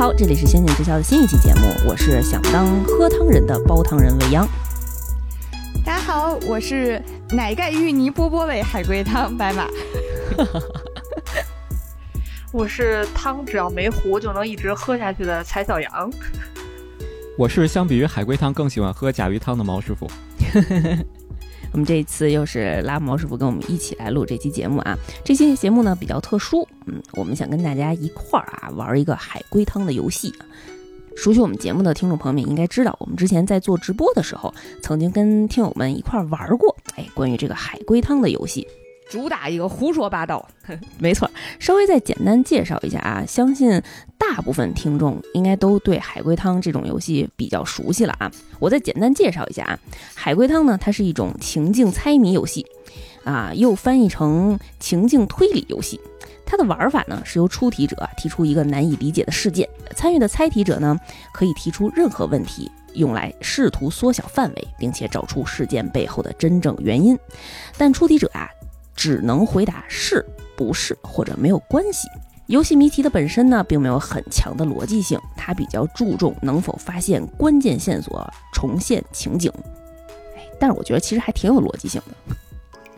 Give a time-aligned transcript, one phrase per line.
[0.00, 4.48] 好，这里是仙境之桥的新一期节目，我是想当喝汤人的煲汤人未央。
[5.84, 6.98] 大家好，我是
[7.32, 9.66] 奶盖芋泥波波味海龟汤白马。
[12.50, 16.10] 我是汤只要没糊就能一直喝下去的柴小羊。
[17.36, 20.10] 我是相比于海龟汤更喜欢喝甲鱼汤的毛师傅。
[21.72, 24.98] 我们这一次又是拉毛师傅跟我们一起来录这期节目啊。
[25.24, 30.34] 这期节目呢比较特殊，嗯，我们想跟大家一块儿啊玩一个海龟汤的游戏。
[31.16, 38.66] 熟悉我们节目的听众朋友们应该知道，我们之前在做直播的时候，曾经跟听友们一块儿玩过，哎，关于这个海龟汤的游戏。
[39.10, 40.48] 主打一个胡说八道，
[40.98, 41.28] 没错。
[41.58, 43.82] 稍微再简单介绍一下啊，相信
[44.16, 48.30] 大部分听众应该都对海龟汤这种游戏比较熟悉了啊。
[48.60, 49.78] 我再简单介绍一下啊，
[50.14, 52.64] 海龟汤呢，它是一种情境猜谜游戏，
[53.24, 56.00] 啊，又翻译成情境推理游戏。
[56.46, 60.96] 它的玩法呢，是由出题者提出一个难以理解的事件，参与的猜题者呢，
[61.32, 67.18] 可以提出任何问题，用来试图缩小范围，并且找出事件背后的真正原因。
[67.76, 68.48] 但出题者啊。
[69.00, 70.22] 只能回答是、
[70.54, 72.06] 不是或者没有关系。
[72.48, 79.50] 游戏谜题的本身呢，并没有很强的逻辑性，它比较注重能否发现关键线索，重现情景。
[80.36, 82.36] 哎，但是我觉得其实还挺有逻辑性的。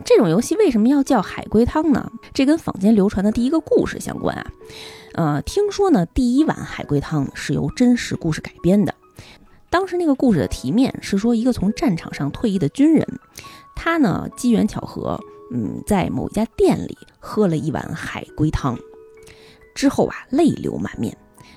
[0.04, 2.10] 这种游戏为什么要叫海龟汤呢？
[2.34, 4.46] 这跟坊间流传的第一个故事相关啊。
[5.14, 8.92] 呃，听说呢，第一碗海龟汤是由真实故事改编的。
[9.70, 13.06] 当时那个故事的题面是说，一个从战场上退役的军人，
[13.76, 15.20] 他呢机缘巧合。
[15.54, 18.78] 嗯，在某一家店里喝了一碗海龟汤，
[19.74, 21.16] 之后啊，泪流满面。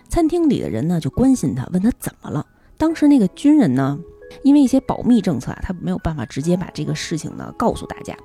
[0.09, 2.45] 餐厅里的人呢就关心他，问他怎么了。
[2.77, 3.97] 当时那个军人呢，
[4.43, 8.15] 因为一些保密政策啊，他没有办法直接把这个事情呢告诉大家，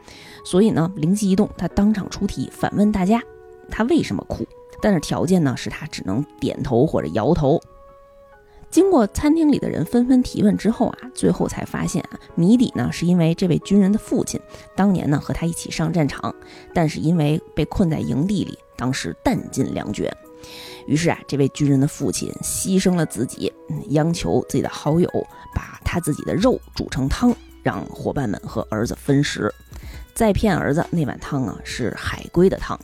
[0.44, 3.22] 所以呢，灵机一动，他当场出题反问大家，
[3.70, 4.44] 他为什么哭？
[4.82, 7.60] 但是条件呢是他只能点头或者摇头。
[8.70, 14.40] 经过餐厅里的人纷纷提问之后啊，最后才发现啊，谜底呢是因为这位军人的父亲
[14.76, 16.32] 当年呢和他一起上战场，
[16.72, 20.12] 但是因为被困在营地里，当时弹尽粮绝，
[20.86, 23.52] 于是啊，这位军人的父亲牺牲了自己，
[23.88, 25.08] 央求自己的好友
[25.52, 29.52] 把他自己的肉煮成汤，让伙伴们和儿子分食，
[30.14, 32.78] 再骗儿子那碗汤啊是海龟的汤。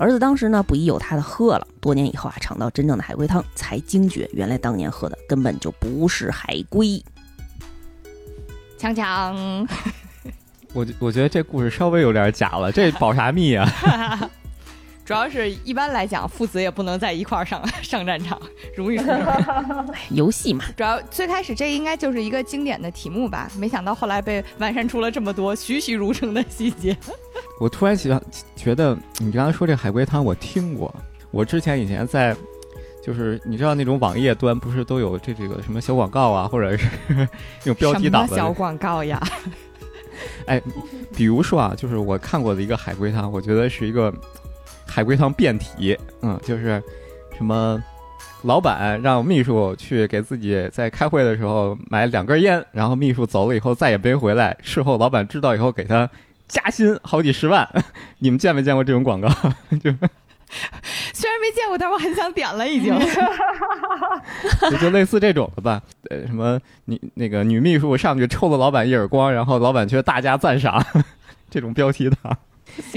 [0.00, 7.04] 儿子当时呢不疑有他的喝了，多年以后啊尝到真正的海龟汤，才惊觉原来当年喝的根本就不是海龟。
[8.78, 9.36] 强强，
[10.72, 13.68] 我我觉得这故事稍微有点假了，这保啥密啊？
[15.10, 18.40] 主要是一般来讲，父子也不能在一块儿上上战场，
[18.76, 19.12] 容易出事。
[20.10, 26.96] 游戏嘛，主要最开始这应该就是一个经典的题目吧，没想到后来被完善出了这么多栩栩如生的细节。
[27.58, 28.22] 我突然想
[28.54, 30.94] 觉得，你刚才说这海龟汤，我听过。
[31.32, 32.32] 我之前以前在，
[33.04, 36.86] 就是你知道那种网页端不是都有这这个什么小广告啊，或者是
[37.64, 39.20] 那种标题党的小广告呀？
[40.46, 40.62] 哎，
[41.16, 44.14] 比如说啊，就是我看过的一个海龟汤，我觉得是一个。
[44.90, 46.82] 海龟汤变体，嗯，就是
[47.36, 47.80] 什么，
[48.42, 54.56] 老板让秘书去给自己在开会的时候买两根烟，然后秘书走了以后再也没回来。
[54.62, 56.10] 事后老板知道以后给他
[56.48, 57.68] 加薪好几十万。
[58.18, 59.28] 你们见没见过这种广告？
[59.78, 59.90] 就
[61.12, 62.92] 虽然没见过，但我很想点了，已经。
[64.80, 65.80] 就类似这种的吧，
[66.10, 70.84] 呃，什么女那个女秘书上去抽了老板一耳光，然后老板却大加赞赏，
[71.48, 72.36] 这种标题党。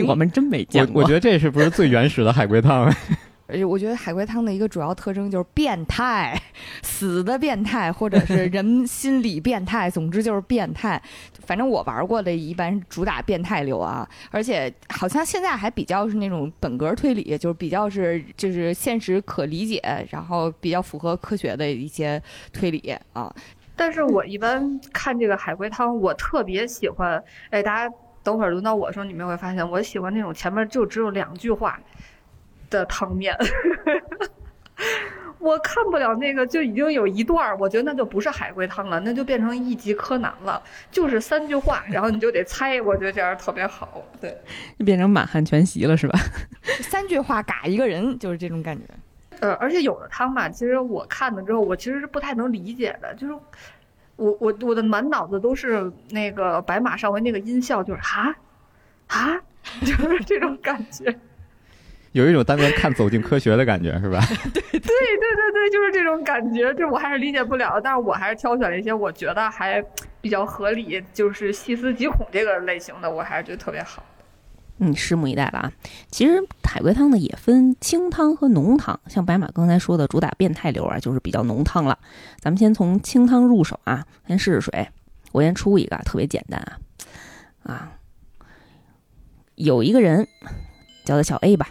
[0.08, 1.02] 我们真没见过。
[1.02, 2.92] 我觉得这是不是最原始的海龟汤？
[3.46, 6.42] 而且我觉得海龟汤的一个主要特征就是变态，
[6.82, 11.00] 死的变态，或者是人心理变态，总之就是变态。
[11.46, 22.20] 反正我玩过的一般主打变态流啊，而且好像现在还比较是那种本格推理，就是比较是就是现实可理解，然后比较符合科学的一些
[22.54, 23.32] 推理啊。
[23.76, 27.94] 但是我一般看这个海龟汤，我特别喜欢，哎，大家。
[28.24, 31.80] 等会儿轮到我的时候，你们会发现，我喜欢那种前面就只有两句话
[32.70, 33.38] 的汤面。
[35.40, 42.82] 我看不了那个就已经有一段，我觉得那就不是海龟汤了，那就变成一级柯南了，就是三句话，然后你就得猜。
[42.82, 44.38] 我觉得这样特别好， 对，
[44.80, 46.18] 就变成满汉全席了，是吧？
[46.82, 48.84] 三句话嘎一个人，就是这种感觉。
[49.42, 53.34] 呃，而且有的汤吧，其实我看了之后，我其实是不太能理解的，就是。
[54.16, 58.36] 我我我的满脑子都是那个白马上回那个音效，就是啊
[59.08, 59.42] 啊，
[59.82, 61.14] 就是这种感觉，
[62.14, 64.20] 有一种当年看《走进科学》的感觉，是吧？
[64.54, 69.84] 对对对对对，就是这种感觉，这我还是理解不了，但是我还是挑选了一些我觉得还
[70.22, 74.04] 比较合理，就是细思极恐这个类型的，我还是觉得特别好。
[74.80, 75.72] 嗯，拭目以待了啊。
[76.10, 82.00] 其实海龟汤呢也分清汤和浓汤，像白马刚才说的主打变态流啊，就是比较浓汤了。
[82.40, 84.90] 咱们先从清汤入手啊，先试试水。
[85.32, 86.78] 我先出一个啊，特别简单啊
[87.64, 87.92] 啊，
[89.56, 90.28] 有一个人
[91.06, 91.70] 叫他小 A 吧，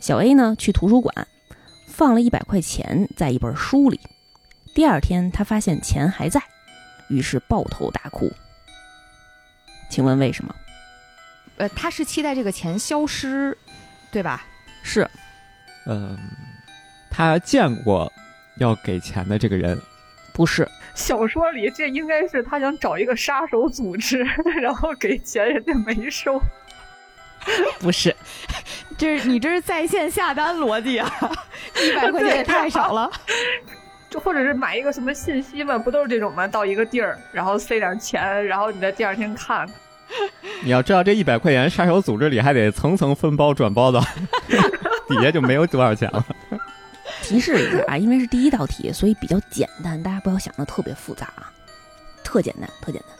[0.00, 1.26] 小 A 呢去图书馆
[1.86, 4.00] 放了一百块钱在一本书里，
[4.74, 6.42] 第二天他发现钱还在，
[7.08, 8.30] 于是抱头大哭。
[9.90, 10.54] 请问为什么？
[11.62, 13.56] 呃，他是期待这个钱消失，
[14.10, 14.44] 对吧？
[14.82, 15.08] 是
[15.86, 16.18] 嗯，
[17.08, 18.12] 他见过
[18.58, 19.80] 要给钱的这个人，
[20.32, 20.68] 不是？
[20.96, 24.26] 小说里这应该是他想找一个杀手组织，
[24.60, 26.42] 然后给钱人家没收。
[27.78, 28.12] 不是，
[28.98, 31.08] 这是你这是在线下单逻辑啊！
[31.80, 33.08] 一百块钱也太少了。
[34.10, 36.44] 就或者是买一个什么信息嘛，不都是这种吗？
[36.48, 39.64] 到一个地儿，然后塞点钱，然后你在第二天看。
[40.62, 44.00] 你要知道这一百块钱杀手组织里还得层层分包转包的，
[45.08, 46.24] 底下就没有多少钱了。
[47.22, 51.52] 提示一下啊，因为是第一道题，所以比较简单，大家不要想的特别复杂啊，
[52.24, 53.10] 特简单，特简单。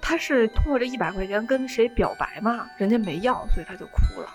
[0.00, 2.66] 他是通过这一百块钱跟谁表白嘛？
[2.76, 4.28] 人家没要，所以他就哭了。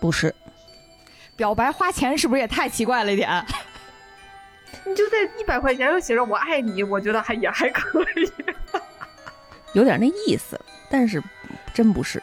[0.00, 0.34] 不是，
[1.36, 3.44] 表白花钱是不是也太奇怪了一点？
[4.86, 8.32] 你就在一百块钱上写着“我爱你”，我觉得还也还可以。
[9.72, 10.60] 有点那意思，
[10.90, 11.22] 但是
[11.72, 12.22] 真不是。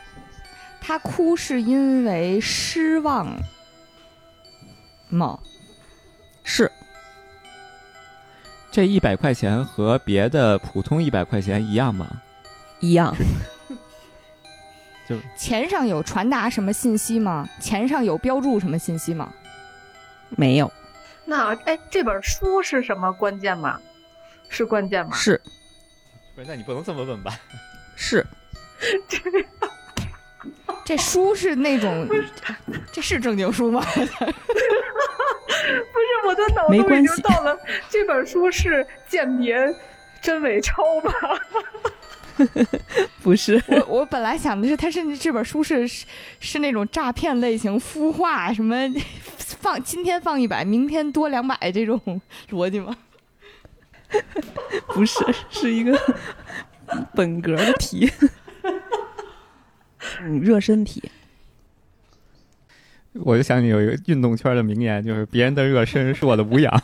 [0.81, 3.28] 他哭是因为失望
[5.10, 5.40] 吗？
[6.44, 6.72] 是
[8.72, 12.07] 这一百块钱和别的普通一百块钱一样吗？
[12.80, 13.16] 一样，
[15.07, 17.48] 就钱上有传达什么信息吗？
[17.60, 19.31] 钱上有标注什么信息吗？
[20.30, 20.72] 没有，
[21.25, 23.80] 那哎，这本书是什么关键吗？
[24.48, 25.16] 是关键吗？
[25.16, 25.40] 是
[26.39, 27.38] 不是，那你不能这么问吧？
[27.97, 28.25] 是
[30.86, 32.07] 这书是那种，
[32.94, 33.81] 这是正经书吗？
[33.91, 34.07] 不是，
[36.25, 37.57] 我的脑洞已没关系经到了。
[37.89, 39.57] 这本书是鉴别
[40.21, 41.12] 真伪抄吧？
[43.21, 43.62] 不是？
[43.68, 46.06] 我我本来想的是，他甚至这本书是是
[46.39, 48.75] 是那种诈骗类型孵化，什么
[49.36, 52.95] 放今天放一百，明天多两百这种逻辑吗？
[54.89, 55.97] 不是，是一个
[57.13, 58.11] 本格的题，
[60.21, 61.11] 嗯，热身题。
[63.13, 66.81] 我就想起有一个运动圈的名言，就是别人的热身是我的无氧。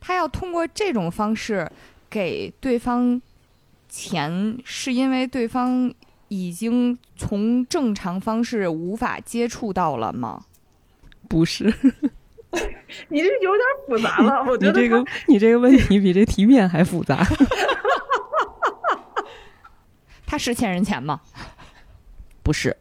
[0.00, 1.70] 他要通过这种方式
[2.08, 3.20] 给对方
[3.88, 5.92] 钱，是因为对方
[6.28, 10.44] 已经从正常方式无法接触到了吗？
[11.32, 11.64] 不是，
[13.08, 17.26] 你这有点复杂了，我觉得你这个你这个问题比这题面还复杂。
[20.26, 21.18] 他是欠人钱吗？
[22.42, 22.76] 不是，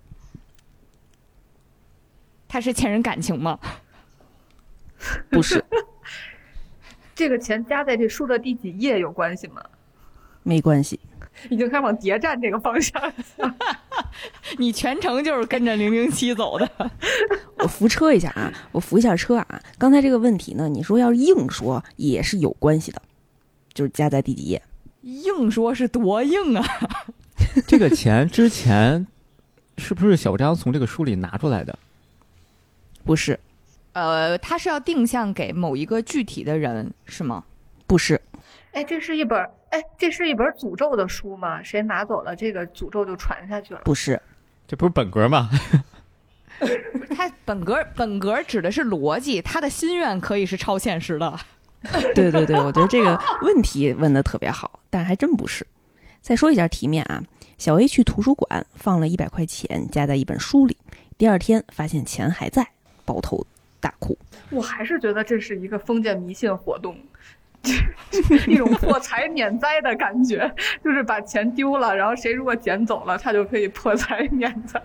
[2.50, 3.57] 他是欠人感情吗？
[5.30, 5.63] 不是，
[7.15, 9.63] 这个钱加在这书的第几页有关系吗？
[10.44, 11.00] 没关系。
[11.50, 13.01] 已经开始往谍战这个方向。
[14.57, 16.69] 你全程就是跟着零零七走的。
[17.60, 19.62] 我扶车一下啊，我扶一下车啊。
[19.78, 23.01] 刚才这个问题呢，你说要是硬说也是有关系的，
[23.74, 24.62] 就是加在第几页。
[25.01, 26.63] 硬说是多硬啊！
[27.66, 29.07] 这个钱之前
[29.78, 31.78] 是不是小张从这个书里拿出来的？
[33.04, 33.40] 不是，
[33.94, 37.44] 呃，他是要定向给某一个具体的人，是吗？
[37.88, 38.21] 不是，
[38.73, 41.63] 哎，这是一本哎，这是一本诅咒的书吗？
[41.63, 43.81] 谁拿走了这个诅咒就传下去了？
[43.83, 44.21] 不是，
[44.68, 45.49] 这不是本格吗？
[47.16, 51.40] 他本格本格指的是逻辑，他的心愿可以是超现实的。
[52.13, 55.66] 对对对，我觉得这个问题问的特别好，但还真不是。
[56.21, 57.23] 再说一下题面啊，
[57.57, 60.78] 小 A 去图书馆放了一百块钱夹在一本书里，
[61.18, 62.68] 第二天发现钱还在，
[63.06, 63.47] 抱头
[63.80, 64.16] 大哭。
[64.51, 66.95] 我还是觉得这是一个封建迷信活动，
[68.47, 70.51] 一种破财免灾的感觉，
[70.83, 74.81] 就是把钱丢了，然后谁如果捡走了，他就可以破财 免灾。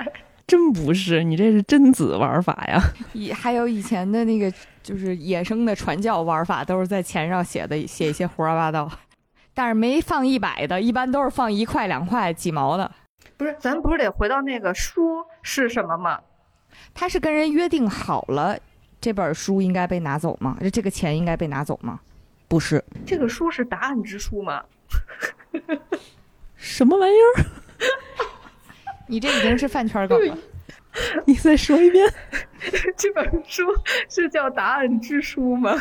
[0.46, 2.80] 真不是，你这是贞子玩法呀！
[3.14, 8.88] 以还有以前的那个就是野生的传教玩法，都是在钱上写的，写一些胡说八道。
[9.52, 12.88] 但是没放一百的，一般都是放一块、两块、几毛的。
[13.36, 16.20] 不是，咱不是得回到那个书是什么吗？
[16.94, 18.56] 他是跟人约定好了，
[19.00, 20.56] 这本书应该被拿走吗？
[20.72, 21.98] 这个钱应该被拿走吗？
[22.48, 24.62] 不是，这个书是答案之书吗？
[26.56, 27.44] 什么玩意儿？
[29.08, 30.38] 你这已经是饭圈梗了。
[31.26, 32.10] 你再说一遍。
[32.96, 33.62] 这本书
[34.08, 35.76] 是叫《答案之书》吗？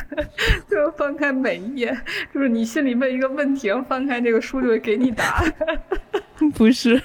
[0.70, 1.98] 就是翻开每一页，
[2.34, 5.54] 就是你心里问一个问题，然后翻开这个书就会给你答案。
[6.54, 7.02] 不是，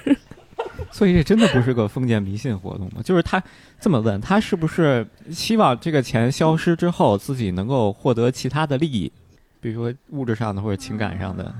[0.91, 3.01] 所以这真的不是个封建迷信活动吗？
[3.01, 3.41] 就是他
[3.79, 9.11] 这么问，他是不是希望这个钱消失之后，自己能够获得其他的利益，
[9.61, 11.53] 比如说物质上的或者情感上的？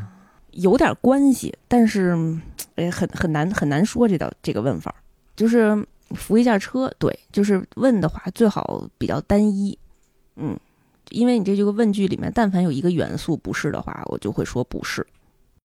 [0.51, 2.13] 有点关系，但是
[2.75, 4.93] 哎，很很难很难说这道这个问法，
[5.33, 9.77] 就是扶一下车，对，就是问的话最好比较单一，
[10.35, 10.59] 嗯，
[11.11, 15.07] 因为你这这个问句里面，但凡有一个元素不是的话，我就会说不是。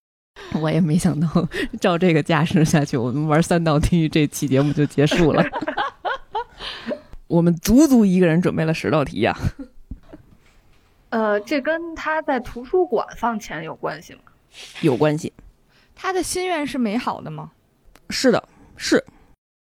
[0.61, 1.49] 我也没想到
[1.81, 5.43] 照这个架势下去，我们玩三道题，这期节目就结束了。
[7.27, 9.37] 我们足足一个人准备了十道题呀、
[11.17, 14.21] 呃，这跟他在图书馆放钱有关系吗？
[14.83, 15.33] 有关系。
[15.95, 17.53] 他的心愿是美好的吗？
[18.11, 19.03] 是的，是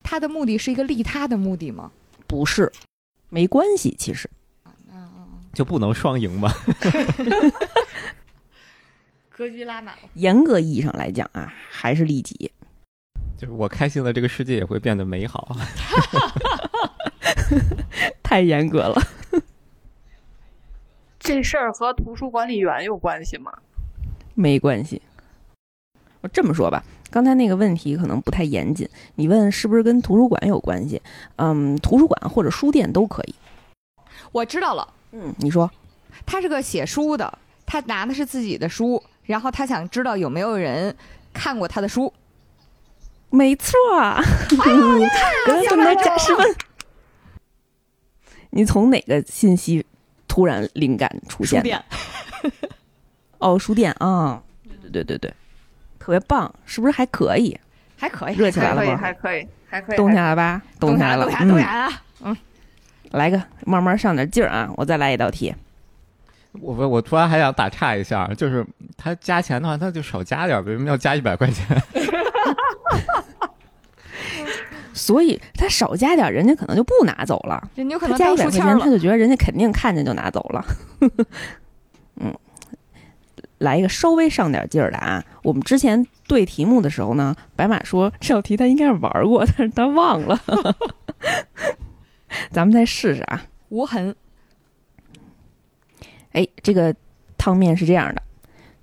[0.01, 1.91] 他的目的是一个利他的目的吗？
[2.25, 2.72] 不是？
[3.27, 4.29] 没关系，其实
[5.51, 6.50] 就不能双赢吗？
[9.29, 10.03] 格局拉满了。
[10.13, 12.50] 严格意义上来讲啊，还是利己。
[13.38, 15.53] 就是我开心了，这个世界也会变得美好。
[18.24, 19.01] 太严格了。
[21.22, 23.54] 这事儿和图书管理员有关系吗？
[24.34, 25.01] 没关系。
[26.22, 31.01] 我这么说吧，刚才那个问题可能不太严谨，你问是不是跟图书馆有关系？
[31.38, 33.36] 嗯，图书馆或者书店都可以。
[34.32, 35.72] 我知道了，嗯，你说
[36.25, 40.96] 他是个写书的，他拿的是自己的书，然后他想知道有没有人
[41.34, 42.12] 看过他的书。
[43.30, 44.22] 没错啊！
[44.50, 46.56] 给他这么多加十分。
[48.50, 49.86] 你从哪个信息
[50.32, 51.68] 突然灵感出现的？
[51.70, 51.76] 书
[52.48, 52.64] 店，
[53.40, 54.42] 哦，书店啊，
[54.82, 55.34] 对对对对，
[56.00, 57.60] 特别棒，是不是还可以？
[57.98, 58.98] 还可以，热起来了还可以，吗？
[59.02, 59.98] 还可以，还可以。
[59.98, 61.32] 动起来吧，动起来了动。
[61.34, 61.58] 起来，动
[62.22, 62.34] 嗯，
[63.12, 64.72] 下来个慢慢上点劲儿啊！
[64.78, 65.54] 我再来一道题。
[66.54, 71.66] 我我我突然还想打岔一下，就是他加钱的话，他就少加点儿，为什么要加一百块钱？
[74.93, 77.69] 所以他少加点儿，人家可能就不拿走了。
[77.75, 78.86] 人家有可他加一百块钱，他。
[78.89, 80.65] 就觉得人家肯定看见就拿走了。
[82.17, 82.33] 嗯，
[83.60, 85.24] 来一个稍微上点劲儿的啊！
[85.43, 90.39] 我们之前对题目的时候呢，白马说这道题他应该是玩过， 但是他忘了。
[92.51, 93.45] 咱们再试试啊！
[93.69, 94.15] 无痕，
[96.33, 96.93] 哎，这个
[97.38, 98.21] 汤面是这样的：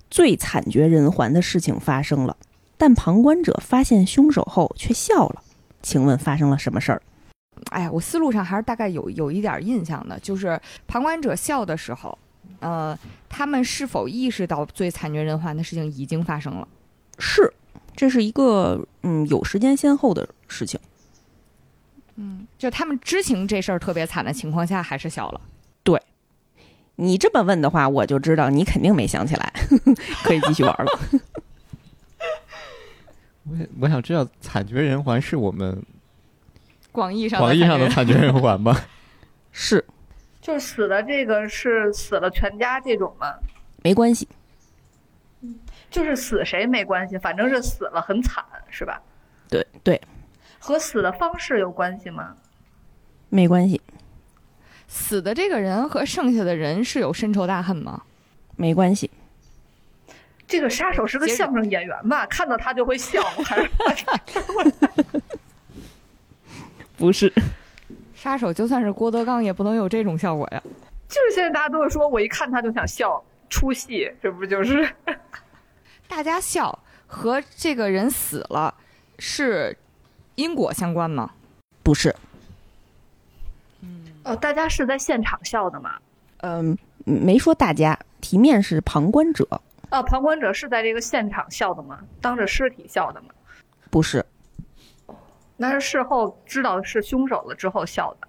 [0.09, 2.35] 最惨绝人寰的事情发生了，
[2.77, 5.43] 但旁观者发现凶手后却笑了。
[5.81, 7.01] 请问发生了什么事儿？
[7.71, 12.17] 哎呀，我思路上还是大概有有一点印象的，就是旁观者笑的时候，
[12.59, 16.67] 呃，他们是否意识到最惨绝人寰的事情已经发生了？
[17.17, 17.51] 是，
[17.95, 20.79] 这是一个嗯有时间先后的事情。
[22.15, 25.41] 嗯，就他们知情这事儿特别惨的情况下，还是笑了。
[25.83, 26.01] 对
[26.95, 29.53] 你这么问的话，我就知道你肯定没想起来，
[30.23, 30.99] 可以继续玩了。
[33.49, 35.81] 我我想知道惨绝人寰是我们
[36.91, 38.75] 广义上广义上的惨绝人寰吗？
[39.51, 39.83] 是
[40.41, 43.33] 就是死的这个是死了全家这种吗？
[43.83, 44.27] 没关系，
[45.89, 49.01] 就是死谁没关系，反正是死了很惨，是吧？
[49.49, 49.99] 对对，
[50.59, 52.35] 和死的方式有关系吗？
[53.29, 53.81] 没关系，
[54.87, 58.03] 死的这个人和剩下的人是有深仇大恨吗？
[58.55, 59.09] 没关系，
[60.49, 62.25] 这个杀手是个相声演员吧？
[62.25, 63.69] 看到他就会笑，还是
[66.97, 67.31] 不是，
[68.15, 70.61] 杀手就算是郭德纲，也不能有这种效果呀。
[71.07, 74.89] 就是现在大家都是说我一看他就想笑，出戏，这不就是？
[76.07, 78.73] 大家笑和这个人死了
[79.19, 79.77] 是
[80.33, 81.31] 因果相关吗？
[81.83, 82.15] 不是，
[83.81, 85.97] 嗯哦，大家是在现场笑的吗？
[86.41, 86.75] 嗯、
[87.05, 89.47] 没说大家，题面是旁观者，
[89.91, 91.99] 哦，旁观者是在这个现场笑的吗？
[92.21, 93.29] 当着尸体笑的吗？
[93.89, 94.23] 不是，
[95.57, 98.27] 那是事后知道是凶手了之后笑的。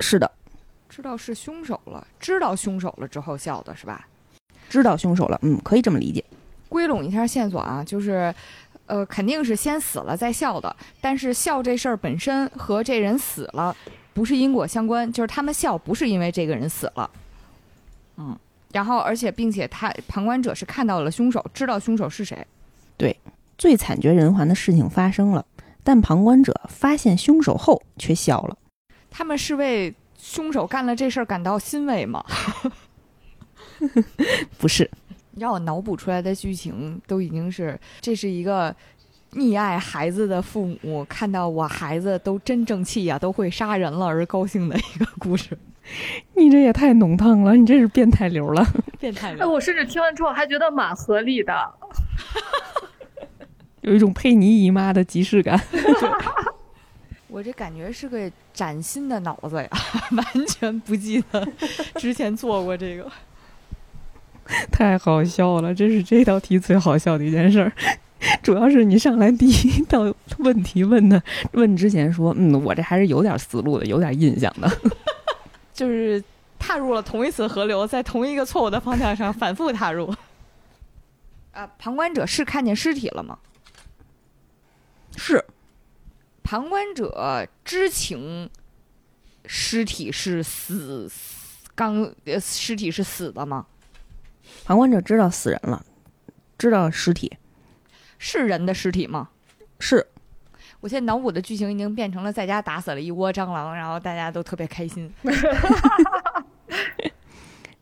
[0.00, 0.30] 是的，
[0.88, 4.08] 知道是凶手了，知道凶手了之后笑的是吧？
[4.68, 6.24] 知道凶手了，嗯，可以这么理解，
[6.68, 8.34] 归拢一下线索啊，就是，
[8.86, 13.76] 呃，肯定是先死了再笑的，但是笑这事儿本身和这人死了
[14.14, 17.10] 不是因果相关，就是他们笑不是因为这个人死了，
[18.16, 18.34] 嗯，
[18.72, 22.46] 然后而且并且他旁观者是看到了凶手，知道凶手是谁，
[22.96, 23.16] 对
[23.58, 25.44] 最惨绝人寰的事情发生了，
[25.84, 28.56] 但旁观者发现凶手后却笑了，
[29.10, 32.24] 他们是为凶手干了这事儿感到欣慰吗？
[34.58, 34.88] 不是，
[35.36, 38.74] 让我脑补出来的剧情都已经是，这是一个
[39.32, 45.58] 溺爱孩子的父母看到我孩子都真正气呀、都会杀人了而高兴的一个故事。
[46.34, 48.66] 你这也太浓汤了，你这是变态流了。
[48.98, 51.52] 变态哎，我甚至听完之后还觉得蛮合理的。
[53.82, 55.60] 有一种佩妮姨妈的即视感。
[57.28, 59.68] 我这感觉是个崭新的脑子呀，
[60.12, 61.48] 完全不记得
[61.96, 63.10] 之前做过这个。
[64.70, 67.72] 太好笑了，这是这道题最好笑的一件事儿。
[68.42, 71.20] 主要是你上来第一道问题问的，
[71.52, 74.70] 问之前说，嗯，我这还是有点思路的，有点印象的。
[75.72, 76.22] 就是
[76.58, 80.14] 踏入了同一次河流，在同一个错误的方向上反复踏入。
[81.52, 83.38] 啊， 旁观者是看见尸体了吗？
[85.16, 85.44] 是
[86.42, 88.48] 旁观者知情
[89.44, 91.10] 尸体是死
[91.74, 93.66] 刚呃尸体是死的吗？
[94.64, 95.84] 旁观者知道死人了，
[96.56, 97.36] 知道尸体
[98.18, 99.28] 是人的尸体吗？
[99.78, 100.06] 是
[100.82, 105.08] 我现在脑补的剧情已经变成了在家打死了一窝蟑螂，然后大家都特别开心。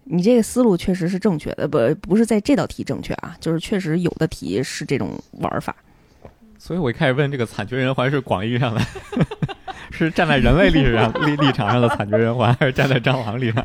[0.04, 5.74] 你这个思路确实是正确的，不不是在这道题正确啊，就是确实有的题是这种玩法。
[6.58, 8.80] 所以我一开始问这个惨绝人寰是广义上的，
[9.90, 13.64] 是站在人类历史上立立场上的惨绝人寰，还是站在蟑螂立场？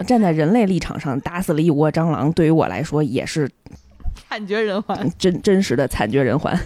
[0.06, 3.50] 站在人类立场上，打死了一窝蟑螂，对于我来说也是
[4.28, 5.10] 惨绝人寰。
[5.18, 6.56] 真真实的惨绝人寰。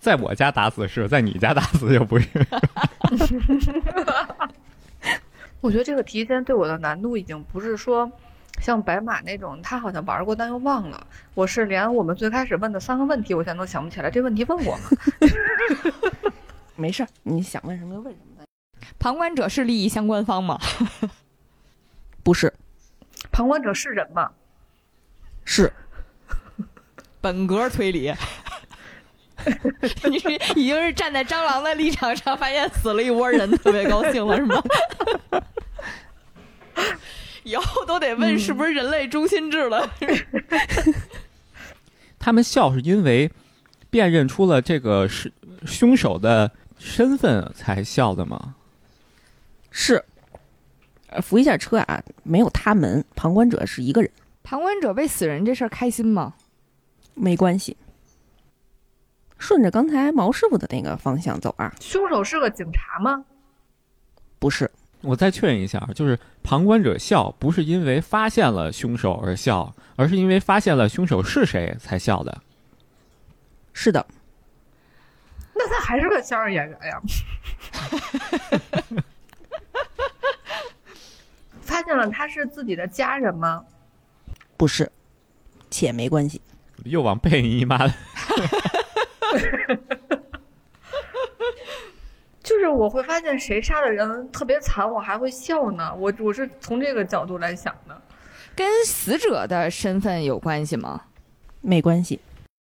[0.00, 2.26] 在我家打死是，在你家打死就不是。
[5.60, 8.10] 我觉得这个题现在对我的难度已经不是说
[8.60, 11.06] 像白马那种，他好像玩过但又忘了。
[11.34, 14.90] 我是连我们最开始问的三个问题，我现在都想不起来这问题问我吗？
[16.74, 18.42] 没事儿，你想问什么就问什么。
[18.98, 20.58] 旁观者是利益相关方吗？
[22.24, 22.52] 不是，
[23.30, 24.32] 旁观者是人吗？
[25.44, 25.72] 是
[27.22, 28.12] 本格推理。
[30.08, 34.62] 你是已经是站在蟑螂的立场上，发现死了一窝人，特别高兴了，是吗？
[37.42, 39.90] 以后都得问是不是人类中心制了。
[42.20, 43.28] 他们笑是因为
[43.90, 45.32] 辨认出了这个是
[45.66, 48.54] 凶手的身份才笑的吗？
[49.72, 50.04] 是，
[51.08, 54.08] 呃，扶一下车啊，没有他们，旁观者是一个人，
[54.44, 56.34] 旁观者为死人这事儿开心吗？
[57.14, 57.76] 没关系。
[59.38, 63.24] 顺着刚才毛师傅的那个方向走啊，凶手是个警察吗？
[64.38, 64.70] 不是，
[65.00, 72.40] 我再确认一下，就是旁观者笑不是因为发现了凶手而笑，而是因为发现了凶手是谁才笑的。
[73.72, 74.06] 是的，
[75.54, 77.02] 那他还是个相声演员呀。
[81.62, 83.64] 发现了他是自己的家人吗？
[84.56, 84.92] 不是，
[85.70, 86.40] 且没关系。
[86.84, 87.92] 又往贝尼妈的，
[92.42, 95.94] 就是我会发现谁杀的人特别惨，我还会笑呢。
[95.94, 98.00] 我我是从这个角度来想的。
[98.54, 101.02] 跟死者的身份有关系吗？
[101.60, 102.20] 没关系，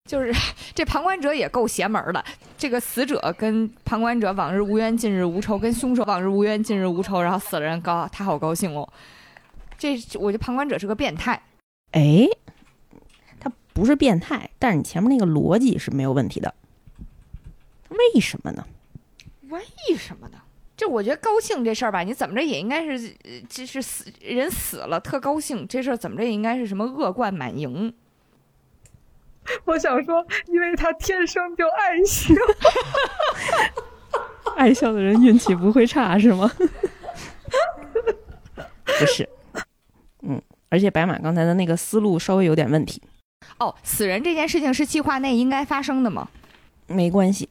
[0.09, 0.33] 就是
[0.75, 2.23] 这旁观者也够邪门儿的。
[2.57, 8.87] 这个死者跟旁观者往日无冤，近日无仇，跟凶手往日无冤，近日无仇，然后死了人高，他好高兴哦。
[9.77, 11.39] 这我觉得旁观者是个变态。
[11.91, 12.56] 哎，他
[13.77, 16.51] 不是变态，但是你前面那个逻辑是没有问题的。
[17.89, 18.65] 为什么呢？
[19.49, 19.61] 为
[19.95, 20.39] 什么呢？
[20.75, 27.93] 就我觉得高兴这事儿吧，你怎么着也应该是，呃这是死人死了特高兴，这事儿怎么着也应该是什么恶贯满盈。
[29.65, 32.33] 我想说，因为他天生就爱笑。
[34.57, 36.51] 爱笑的人运气不会差是吗？
[38.83, 39.29] 不是，
[40.23, 42.99] 嗯，而且白马刚才的那个思路稍微有点问题，
[43.59, 46.27] 哦，死人这件事情是计划内应该发生的吗？
[46.87, 47.49] 没关系，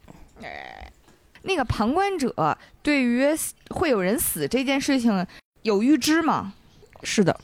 [1.43, 3.25] 那个旁观者对于
[3.71, 5.27] 会有人死这件事情
[5.63, 6.55] 有预知吗？
[7.03, 7.39] 是的，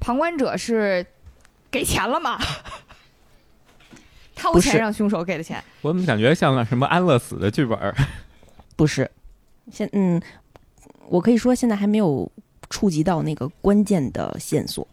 [0.00, 1.06] 旁观者是
[1.70, 2.38] 给钱了吗？
[4.34, 7.94] 掏钱让凶手给的钱，我怎么感觉像个什么安乐死的剧本？
[8.74, 9.10] 不是，
[9.70, 10.20] 现嗯，
[11.08, 12.30] 我可以说现在还没有
[12.70, 14.88] 触及到那个关键的线索，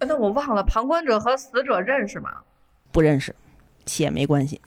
[0.00, 2.30] 那我忘了，旁观者和死者认识吗？
[2.92, 3.34] 不认识，
[3.84, 4.60] 且没关系，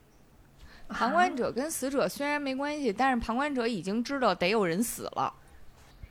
[0.88, 5.32] 旁观者跟死者虽然没关系，但是旁观者已经知道得有人死了。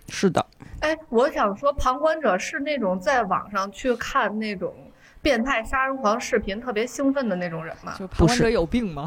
[0.09, 0.45] 是的，
[0.79, 4.73] 哎，我想说，旁观者是那种在网上去看那种
[5.21, 7.95] 变态杀人狂视频特别兴奋的那种人吗？
[7.99, 9.05] 就旁观者有病吗？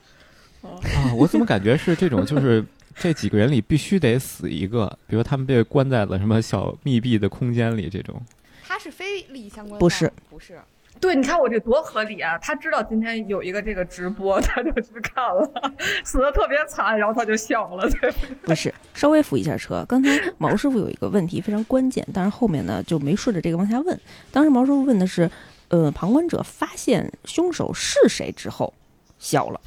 [0.60, 2.26] 啊，我怎么感觉是这种？
[2.26, 2.62] 就是
[3.00, 8.20] 这几个人里必须得死一个，比如他们被关在了什么小密闭的空间里，这种
[8.66, 10.60] 他是非利益相关的，不是，不是。
[11.00, 12.36] 对，你看我这多合理啊！
[12.38, 15.48] 他知道今天有一个这个直播，他就去看了，
[16.04, 17.88] 死的特别惨，然后他就笑了。
[17.88, 18.10] 对，
[18.42, 19.84] 不是，稍微扶一下车。
[19.88, 24.00] 刚才毛师傅有一个问题非常关键，但是后面呢就没顺着这个往下问。
[24.32, 25.30] 当时毛师傅问的是，
[25.68, 28.74] 呃，旁观者发现凶手是谁之后
[29.20, 29.60] 笑了。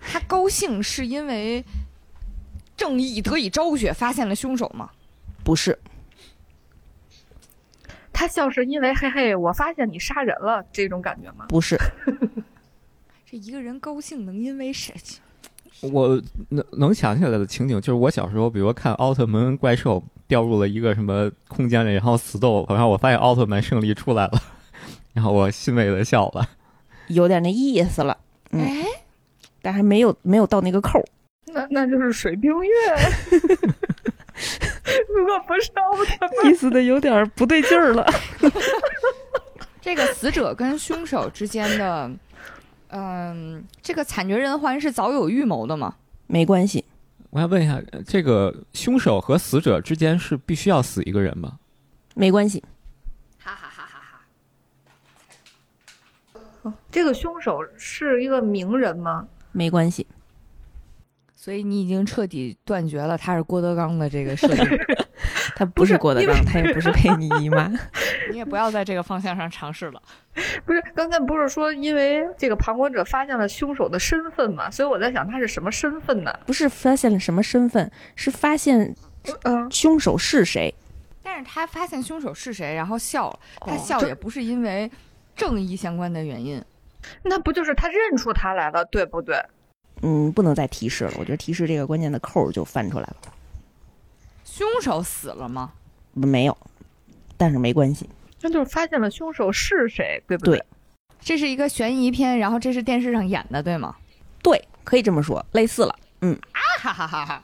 [0.00, 1.62] 他高兴是因为
[2.80, 4.88] 正义得以昭雪，发现了凶手吗？
[5.44, 5.78] 不是，
[8.10, 11.44] 他笑是因为嘿嘿，我发现你杀人了这种感觉吗？
[11.50, 11.76] 不是，
[13.30, 14.94] 这一个人高兴能因为谁？
[15.82, 24.42] 我能能想起来的情景就是我小时候，比如看奥特曼怪兽掉入了一个什么空间里，然后死斗，然后我发现奥特曼胜利出来了，
[25.12, 26.48] 然后我欣慰的笑了。
[27.08, 28.16] 有点那意思了，
[28.52, 28.86] 嗯哎，
[29.60, 31.04] 但还没有没有到那个扣儿。
[31.52, 32.70] 那那就是水冰月。
[35.14, 38.06] 如果不是奥特曼，意思的有点不对劲儿了。
[39.80, 42.10] 这个死者跟凶手之间的，
[42.88, 45.96] 嗯，这个惨绝人寰是早有预谋的吗？
[46.26, 46.84] 没关系，
[47.30, 51.58] 我要问一下，呃这个凶手和死者之间是必须要死一个人吗？
[52.14, 52.62] 没关系，
[53.38, 54.00] 哈哈哈哈
[56.62, 56.74] 哈！
[56.90, 59.26] 这个凶手是一个名人吗？
[59.52, 60.06] 没关系。
[61.42, 64.78] 所以你已经彻底断绝了他是郭德纲的这个设定，
[65.56, 67.66] 他不是郭德纲，他也不是佩妮姨妈。
[68.30, 70.02] 你也不要在这个方向上尝试了。
[70.66, 74.70] 不是，刚才不是说因为这个旁观者发现了凶手的身份嘛？
[74.70, 76.30] 所以我在想他是什么身份呢？
[76.44, 78.94] 不是发现了什么身份，是发现
[79.44, 80.74] 嗯，凶手是谁。
[81.22, 83.38] 但是他发现凶手是谁，然后笑了。
[83.60, 84.90] 他笑也不是因为
[85.34, 86.62] 正义相关的原因。
[87.22, 89.42] 那不就是他认出他来了，对不对？
[90.02, 91.12] 嗯，不能再提示了。
[91.18, 93.16] 我觉得提示这个关键的扣儿就翻出来了。
[94.44, 95.72] 凶手死了吗？
[96.12, 96.56] 没有，
[97.36, 98.08] 但是没关系。
[98.40, 100.66] 那就是发现了凶手是谁，对不对对
[101.20, 103.94] 这是一个悬疑片，然后这是电视上演的，对吗？
[104.42, 105.94] 对，可以这么说，类似了。
[106.22, 107.42] 嗯啊，哈哈哈哈！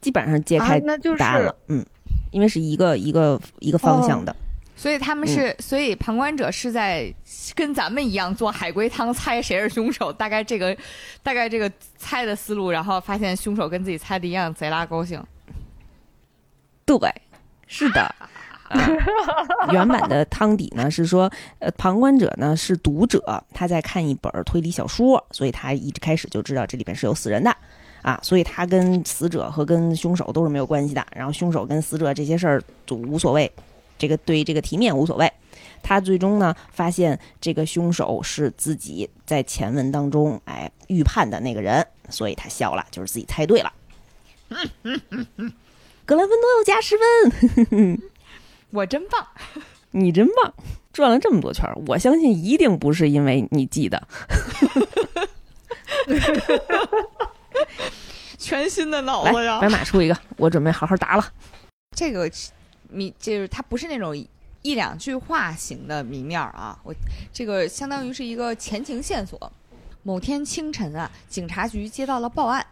[0.00, 1.54] 基本上揭啊开，那就是答案了。
[1.68, 1.84] 嗯，
[2.32, 4.34] 因为是一个一个一个方向的。
[4.74, 7.12] 所以他们是，所以旁观者是在
[7.54, 10.76] 跟咱们一样做海龟汤，猜谁是凶手，大概这个，
[11.22, 15.22] 大概这个猜的思路，然后发现凶手跟自己猜的一样，贼拉高兴。
[16.84, 16.98] 对，
[17.66, 18.02] 是的。
[18.68, 18.88] 啊，
[19.70, 27.54] 原版的汤底呢是说，呃，旁观者呢是读者，他在看一本推理小说，所以他一开始就知道这里边是有死人的，
[28.00, 33.52] 啊，所以他跟死者和跟凶手都是没有关系的，然后凶手跟死者这些事儿就无所谓，
[34.02, 35.32] 这个对这个题面无所谓。
[35.80, 43.72] 他最终呢发现这个凶手是自己在前文当中哎预判的那个人，所以他笑了，就是自己猜对了。
[46.04, 48.02] 格兰芬多又加十分。
[48.70, 49.24] 我真棒！
[49.92, 50.52] 你真棒，
[50.92, 54.02] 转了这么多圈儿，我相信一定不是因为你记得。
[58.38, 61.24] 全新的脑子呀，白马出一个，我准备好好答了。
[61.96, 62.28] 这个
[62.92, 64.16] 谜就是它不是那种
[64.62, 66.94] 一两句话型的谜面啊，我
[67.32, 69.50] 这个相当于是一个前情线索。
[70.04, 72.66] 某天清晨啊，警察局接到了报案，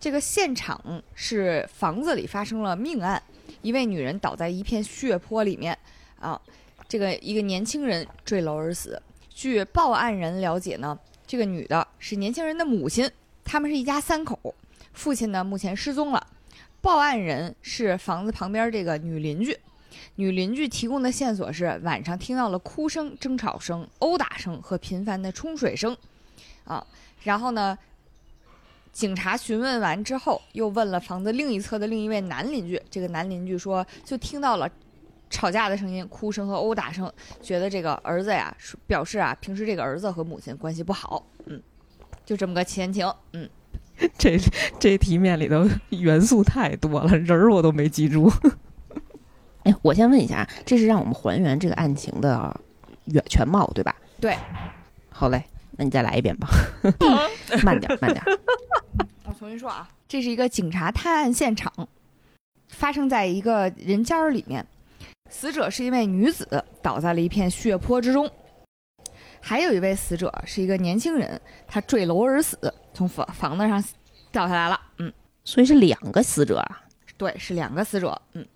[0.00, 3.22] 这个现场是房子里发生了命案，
[3.62, 5.78] 一位女人倒在一片血泊里面
[6.18, 6.40] 啊，
[6.88, 9.00] 这个一个年轻人坠楼而死。
[9.30, 13.08] 据报案人了解呢，这个女的是年轻人的母亲，
[13.44, 14.54] 他们是一家三口，
[14.92, 16.26] 父亲呢目前失踪了。
[16.82, 19.56] 报案人是房子旁边这个女邻居，
[20.16, 25.96] 女邻居提供的线索是晚上听到了哭声、争吵声、殴打声和频繁的冲水声，
[26.64, 26.84] 啊，
[27.22, 27.78] 然后呢，
[28.92, 34.68] 警察询问完之后，又问了房子另一侧的另一位男邻居，这个男邻居说就听到了
[35.30, 38.52] 吵架的声音、哭声和殴打声，觉得这个儿子呀，
[38.88, 41.62] 表示啊，平时这个儿子和母亲关系不好，嗯，
[42.26, 43.48] 就这么个前情，嗯。
[44.18, 44.38] 这
[44.78, 48.30] 这题面里头元素太多了，人儿我都没记住。
[49.64, 52.60] 哎，我先问一下啊，这是让我们还原这个案情的
[53.04, 53.94] 原全貌，对吧？
[54.20, 54.36] 对。
[55.10, 55.44] 好嘞，
[55.76, 56.48] 那你再来一遍吧，
[57.62, 58.22] 慢点，慢点。
[59.24, 61.72] 我重新说啊，这是一个警察探案现场，
[62.68, 64.66] 发生在一个人间儿里面。
[65.30, 68.30] 死者是一位女子，倒在了一片血泊之中。
[69.42, 73.82] 还有一位死者是一个年轻人，他坠楼而死，从房房子上
[74.30, 74.80] 掉下来了。
[74.98, 75.12] 嗯，
[75.44, 76.82] 所以是两个死者啊。
[77.18, 78.20] 对，是两个死者。
[78.34, 78.46] 嗯，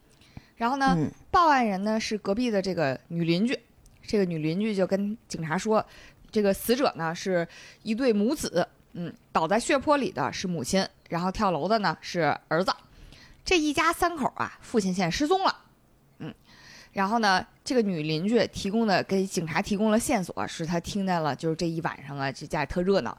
[0.57, 3.59] 然后呢，嗯，报案人呢是隔壁的这个女邻居，
[4.07, 5.85] 这个女邻居就跟警察说，
[6.31, 7.47] 这个死者呢是
[7.83, 12.73] 一对母子，嗯，倒在血泊里的是母亲，然后跳楼的呢是儿子，
[13.45, 15.66] 这一家三口啊，父亲现在失踪了，嗯，
[16.97, 23.19] 然后呢，这个女邻居提供的给警察提供了线索，是她听见了，就是这一晚上啊，这家里特热闹，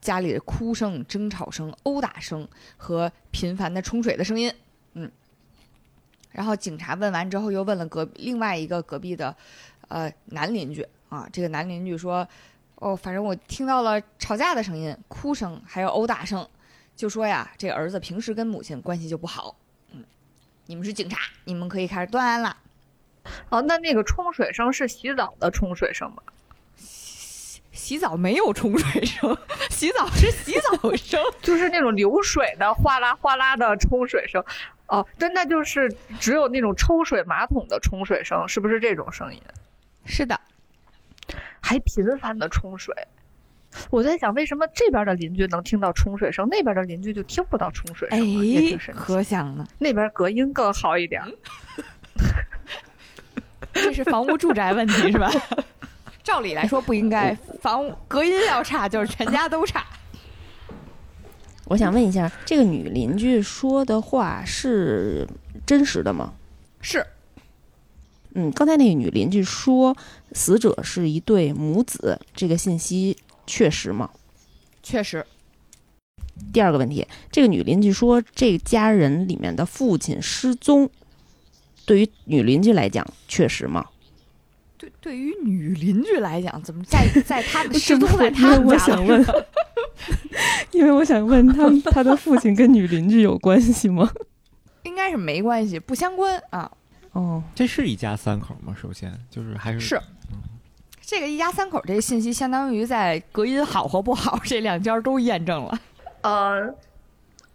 [0.00, 4.52] 家里的哭声、争吵声、殴打声和频繁的冲水的声音。
[4.94, 5.08] 嗯，
[6.32, 9.36] 然后警察问完之后，又问了隔另外一个隔壁的
[9.86, 12.26] 呃男邻居啊，这个男邻居说，
[12.74, 16.44] 哦，反正我听到了吵架的声音、哭声，还有殴打声，
[16.96, 19.56] 就说呀，这儿子平时跟母亲关系就不好。
[19.92, 20.02] 嗯，
[20.66, 22.56] 你们是警察，你们可以开始断案了。
[23.50, 26.22] 哦，那那个冲水声是洗澡的冲水声吗？
[27.72, 29.36] 洗澡没有冲水声，
[29.68, 31.20] 洗澡是洗澡声。
[31.42, 34.42] 就是那种流水的哗啦哗啦的冲水声。
[34.86, 39.42] 哦，真的就是只有那种抽水马桶的冲水声，是不是这种声音？
[40.04, 40.40] 是的，
[41.60, 42.94] 还频繁的冲水。
[43.90, 48.24] 我在想，为什么这边的邻居能听到冲水声，那边的邻居就听不到冲水声？
[48.24, 49.00] 也挺神奇。
[49.00, 51.20] 可想呢，那边隔音更好一点。
[53.74, 55.30] 这是房屋住宅问题是吧？
[56.22, 59.84] 照理来说不应该，房屋隔音要差就是全家都差。
[61.66, 65.28] 我想问一下，这个女邻居说的话是
[65.66, 66.32] 真实的吗？
[66.80, 67.06] 是。
[68.34, 69.96] 嗯，刚才那个女邻居说
[70.32, 74.10] 死者是一对母子，这个信息确实吗？
[74.82, 75.24] 确实。
[76.52, 80.90] 第二个问题，这个女邻居说这家人里面的父亲失踪。
[81.86, 83.84] 对于女邻居来讲，确实吗？
[84.76, 89.24] 对，对于女邻居来讲，怎么在 在他们失踪在她我想问，
[90.72, 94.10] 因为我想问他，他的父亲跟女邻居有关系吗？
[94.82, 96.70] 应该是没关系，不相关啊。
[97.12, 98.74] 哦，这是一家三口吗？
[98.80, 100.00] 首先就是还是是
[101.00, 105.78] 这个一家三口，这个信息相当于在隔音好和不好这两家都验证了。
[106.22, 106.74] 呃，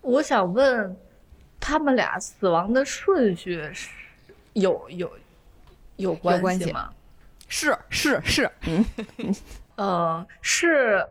[0.02, 0.96] 我想问，
[1.60, 3.89] 他们俩死亡的顺序是？
[4.53, 5.12] 有有
[5.97, 6.89] 有关系吗？
[7.47, 8.85] 是是是，嗯，
[9.75, 11.03] 呃，是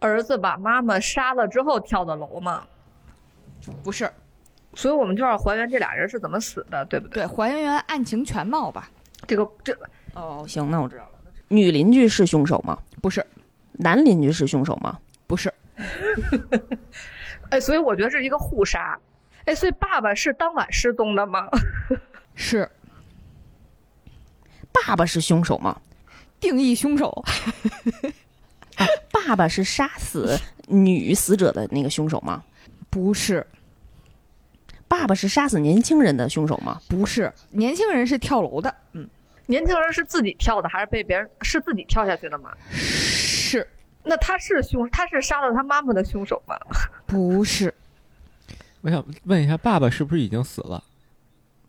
[0.00, 2.64] 儿子把妈妈杀了之后跳的楼吗？
[3.82, 4.10] 不是，
[4.74, 7.22] 所以我们就要还原这俩人是怎么死的，对不对？
[7.22, 8.90] 对，还原案情全貌吧。
[9.26, 9.76] 这个这
[10.14, 11.10] 哦，行，那我知道了。
[11.48, 12.78] 女邻居是凶手吗？
[13.00, 13.24] 不是。
[13.72, 14.98] 男邻居是凶手吗？
[15.26, 15.52] 不是。
[17.50, 18.98] 哎，所以我觉得这是一个互杀。
[19.44, 21.48] 哎，所以爸爸是当晚失踪的吗？
[22.34, 22.68] 是，
[24.72, 25.80] 爸爸是凶手吗？
[26.40, 27.08] 定义凶手
[28.76, 28.86] 啊！
[29.12, 32.42] 爸爸是杀死 女死者的那个凶手吗？
[32.90, 33.46] 不是。
[34.88, 36.80] 爸爸是杀死年轻人的凶手吗？
[36.88, 38.74] 不是，年轻人是跳楼的。
[38.92, 39.08] 嗯，
[39.46, 41.30] 年轻人是自己跳的还是被别人？
[41.42, 42.52] 是自己跳下去的吗？
[42.70, 43.66] 是。
[44.02, 44.88] 那他是凶？
[44.90, 46.56] 他是杀了他妈妈的凶手吗？
[47.06, 47.72] 不是。
[48.80, 50.82] 我想问一下，爸爸是不是已经死了？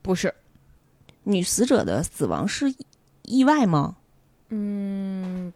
[0.01, 0.33] 不是。
[1.23, 2.73] 女死者的死亡是
[3.23, 3.95] 意外吗？
[4.49, 5.51] 嗯，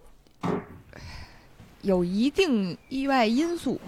[1.81, 3.79] 有一定意外因素。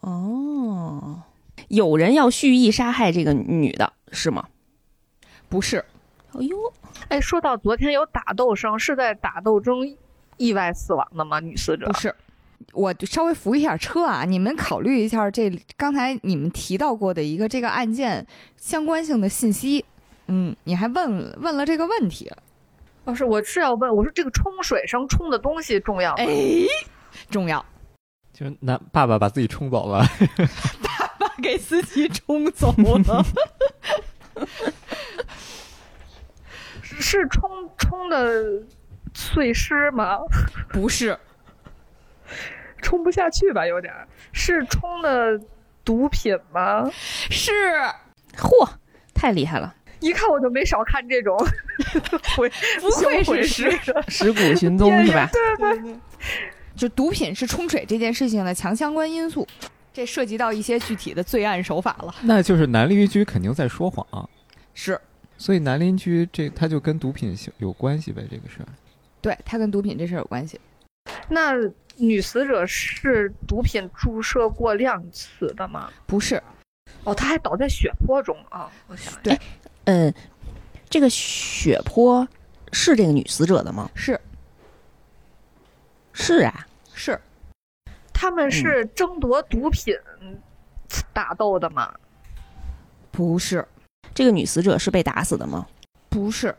[0.00, 1.22] 哦，
[1.68, 4.48] 有人要蓄意杀害这个女的是吗？
[5.48, 5.84] 不是。
[6.32, 6.56] 哎呦，
[7.08, 9.96] 哎，说到昨天有打斗声，是在打斗中
[10.36, 11.40] 意外死亡的吗？
[11.40, 12.14] 女死者不是。
[12.72, 19.84] 我稍微扶一下车啊，你们考虑一下这刚才你们提到过的一个这个案件相关性的信息。
[20.34, 22.32] 嗯，你还问问了这个问题？
[23.04, 26.24] 老师我是要问，我说这个冲水声冲的东西重要吗？
[26.24, 26.26] 哎，
[27.28, 27.62] 重要。
[28.32, 30.02] 就是那爸爸把自己冲走了，
[30.82, 33.22] 爸爸给自己冲走了，
[36.82, 38.42] 是冲冲的
[39.12, 40.16] 碎尸吗？
[40.70, 41.18] 不是，
[42.80, 43.66] 冲不下去吧？
[43.66, 43.92] 有点
[44.32, 45.38] 是冲的
[45.84, 46.90] 毒品吗？
[46.90, 47.52] 是，
[48.34, 48.66] 嚯，
[49.12, 49.74] 太厉害了。
[50.02, 51.36] 一看我就没少看这种，
[52.80, 53.70] 不愧是尸
[54.08, 55.30] 尸 骨寻踪是吧？
[55.32, 55.96] 对对，
[56.76, 59.46] 就毒品是冲水这件事情的强相关因素，
[59.92, 62.14] 这涉及到一些具体的罪案手法了。
[62.22, 64.28] 那就是男邻居肯定在说谎，
[64.74, 65.00] 是，
[65.38, 68.22] 所以男邻居这他就跟毒品有关系呗？
[68.30, 68.66] 这个事儿，
[69.20, 70.60] 对他跟毒品这事儿有关系。
[71.28, 71.52] 那
[71.96, 75.90] 女死者是毒品注射过量死的吗？
[76.06, 76.42] 不是，
[77.04, 78.70] 哦，他还倒在血泊中啊！
[78.88, 79.38] 我想对。
[79.84, 80.12] 嗯，
[80.88, 82.26] 这个血泊
[82.72, 83.90] 是这个女死者的吗？
[83.94, 84.20] 是，
[86.12, 87.20] 是啊，是。
[88.12, 89.94] 他们是争夺毒品
[91.12, 91.92] 打斗的吗？
[93.10, 93.66] 不是。
[94.14, 95.66] 这个女死者是被打死的吗？
[96.08, 96.54] 不是。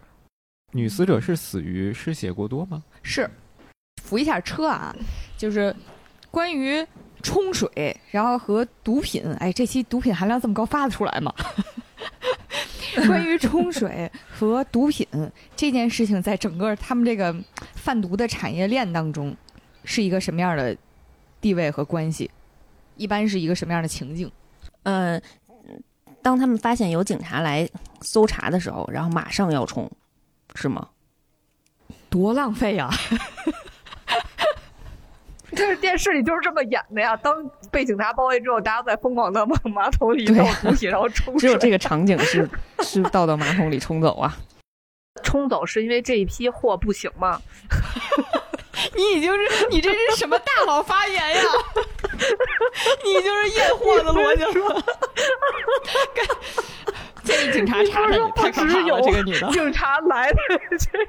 [0.72, 2.84] 女死者是死于失血过多吗？
[3.02, 3.30] 是。
[4.04, 4.94] 扶一下车啊，
[5.38, 5.74] 就是
[6.30, 6.86] 关于
[7.22, 9.24] 冲水，然后和毒品。
[9.40, 11.34] 哎，这期毒品含量这么高，发得出来吗？
[13.08, 15.08] 关于冲水和毒品
[15.56, 17.36] 这件事情，在整个他们这个
[17.76, 19.36] 贩毒的产业链当中，
[19.84, 20.78] 是一个什么样的
[21.42, 22.30] 地位和关系？
[22.96, 24.32] 一般是一个什么样的情境？
[24.84, 25.20] 呃，
[26.22, 27.68] 当他们发现有警察来
[28.02, 29.90] 搜查的时候，然后马上要冲，
[30.54, 30.90] 是吗？
[32.10, 32.90] 多浪费呀！
[35.58, 37.16] 这是电视里就是这么演的呀。
[37.18, 41.42] 当被警察包围之后，大家在疯狂的往马桶里对倒东西，然后冲水。
[41.42, 42.50] 只有这个场景是
[42.82, 44.36] 是倒到马桶里冲走啊。
[45.24, 47.40] 冲走是因为这一批货不行吗？
[48.96, 51.42] 你已经是你这是什么大佬发言呀？
[53.06, 54.84] 你就是验货的逻辑了。
[57.24, 59.48] 建议警察查查你，太可怕了，这个女的。
[59.52, 60.38] 警察来的
[60.80, 61.00] 这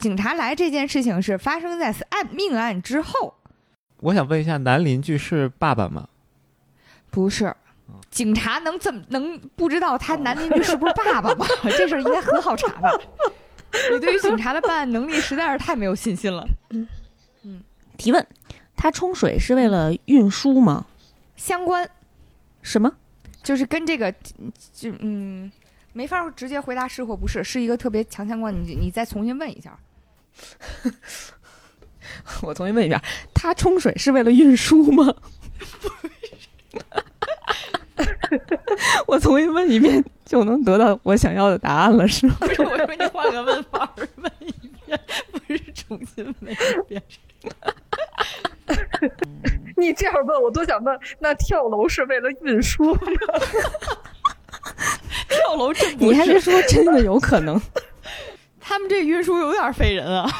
[0.00, 3.34] 警察来这件事情是发生在案命案之后，
[3.98, 6.08] 我想问一下，男邻居是爸爸吗？
[7.10, 7.54] 不是。
[8.10, 11.46] 警察能怎么能不知道他男邻居是不是爸爸吗？
[11.76, 12.90] 这事儿应该很好查吧？
[13.92, 16.44] 你对于警察的办案能力实在是太没有信心了。
[16.70, 16.88] 嗯
[17.96, 18.26] 提问：
[18.74, 20.86] 他冲水是为了运输吗？
[21.36, 21.88] 相关
[22.62, 22.90] 什么？
[23.42, 24.10] 就是跟这个，
[24.72, 25.50] 就嗯，
[25.92, 28.54] 没法直接回答是或不是，是一个特别强相关。
[28.54, 29.78] 你你再重新问一下。
[32.42, 33.00] 我重新问一遍：
[33.34, 35.10] 他冲水是为了运输吗？
[39.06, 42.36] 我重新问一遍就能得到我想要的答案了，是吗？
[42.40, 44.08] 不是，我说你换个问法问
[44.40, 44.52] 一
[44.86, 44.98] 遍，
[45.32, 46.56] 不是重新问一
[46.88, 47.02] 遍。
[49.76, 53.00] 你这样问我都想问，那跳楼是为了运输吗？
[55.28, 57.60] 跳楼真不你还是说真的有可能？
[58.70, 60.30] 他们这运输有点费人啊。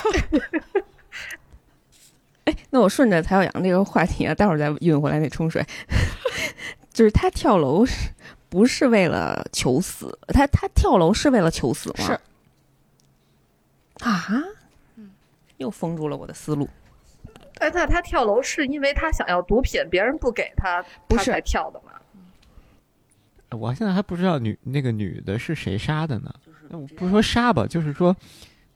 [2.46, 5.66] 哎，那我顺着蔡小阳这个话题啊，待会儿再运回来那冲水。
[6.94, 8.10] 就是他跳楼是
[8.48, 10.16] 不是为了求死？
[10.28, 12.06] 他他跳楼是为了求死吗？
[12.06, 12.20] 是
[14.04, 14.44] 啊，
[15.56, 16.68] 又封住了我的思路。
[17.58, 21.90] 哎，那他跳楼是因为他想要毒品，别人不给他，不是他才跳的吗？
[23.58, 26.32] 我现在还不知道女那个女的是谁杀的呢？
[26.72, 28.16] 那我不是说杀吧，就是说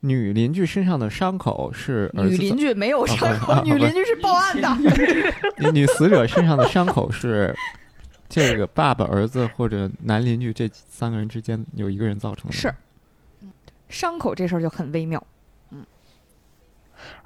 [0.00, 4.68] 女邻居身上的伤口是儿子女邻居没有伤口，啊女邻居是报案的。
[5.58, 7.54] 女女死者身上的伤口是
[8.28, 12.52] 这个爸爸、儿子或者男邻居这三个人之间有一个人造成的。
[12.56, 12.74] 是，
[13.88, 15.24] 伤口这事儿就很微妙。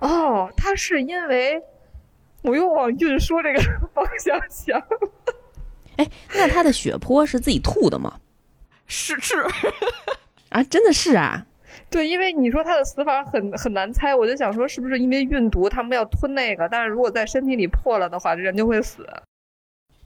[0.01, 1.63] 哦，他是因为
[2.43, 3.63] 我又往运输这个
[3.95, 4.79] 方向想。
[5.97, 8.21] 哎，那他的血泊是自己吐的吗？
[8.87, 9.37] 是是，
[10.51, 11.47] 啊，真的是啊。
[11.91, 19.07] 对，因为你说他的死法很很难猜，我就想说是不是因为运毒，他们要吞那个，但是如果在身体里破了的话，人就会死。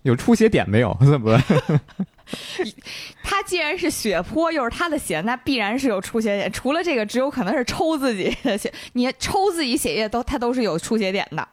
[0.02, 0.96] 有出血点没有？
[1.00, 1.38] 怎么？
[3.22, 6.50] 他既然是血泊，又是他的血，那必然是有出血点。
[6.52, 8.72] 除了这个，只有可能是抽自己的血。
[8.94, 11.46] 你抽自己血液都，他都是有出血点的。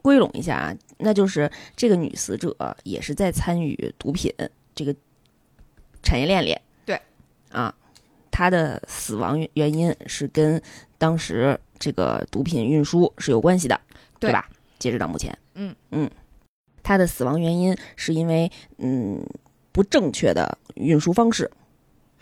[0.00, 4.32] 归拢一下啊，那就是这个女死者也是在参与毒品
[4.74, 4.94] 这个
[6.02, 6.56] 产业链里。
[6.84, 7.00] 对，
[7.52, 7.72] 啊，
[8.32, 10.60] 她的死亡原原因是跟
[10.98, 13.80] 当时这个毒品运输是有关系的，
[14.18, 14.48] 对吧？
[14.80, 16.10] 截止到目前，嗯嗯，
[16.82, 19.24] 他的死亡原因是因为嗯
[19.70, 21.48] 不正确的运输方式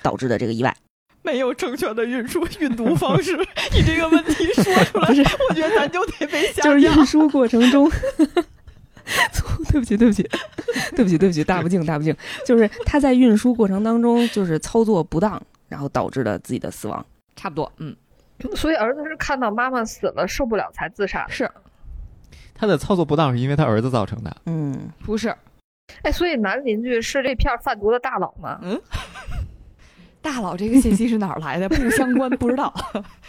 [0.02, 0.76] 导致的这个意外。
[1.22, 3.36] 没有正确的运输运毒方式，
[3.72, 7.90] 你这个问题说出来，不是我觉得咱就得被吓就是运输过程中，
[9.70, 10.22] 对不起，对不起，
[10.96, 15.40] 对不起，对不起，大不敬，大不敬，就是他在运输过程当中就是操作不当，
[15.70, 17.04] 然后导致了自己的死亡。
[17.34, 17.96] 差不多，嗯，
[18.54, 21.32] 所以儿子是看到妈妈死了受不了才自杀的。
[21.32, 21.50] 是
[22.54, 24.36] 他的操作不当是因为他儿子造成的。
[24.44, 25.34] 嗯，不是
[26.02, 28.60] 哎，所以男邻居是这片贩毒的大佬吗？
[28.62, 28.78] 嗯
[30.20, 31.66] 大佬这个信息是哪儿来的？
[31.70, 32.74] 不相关，不知道。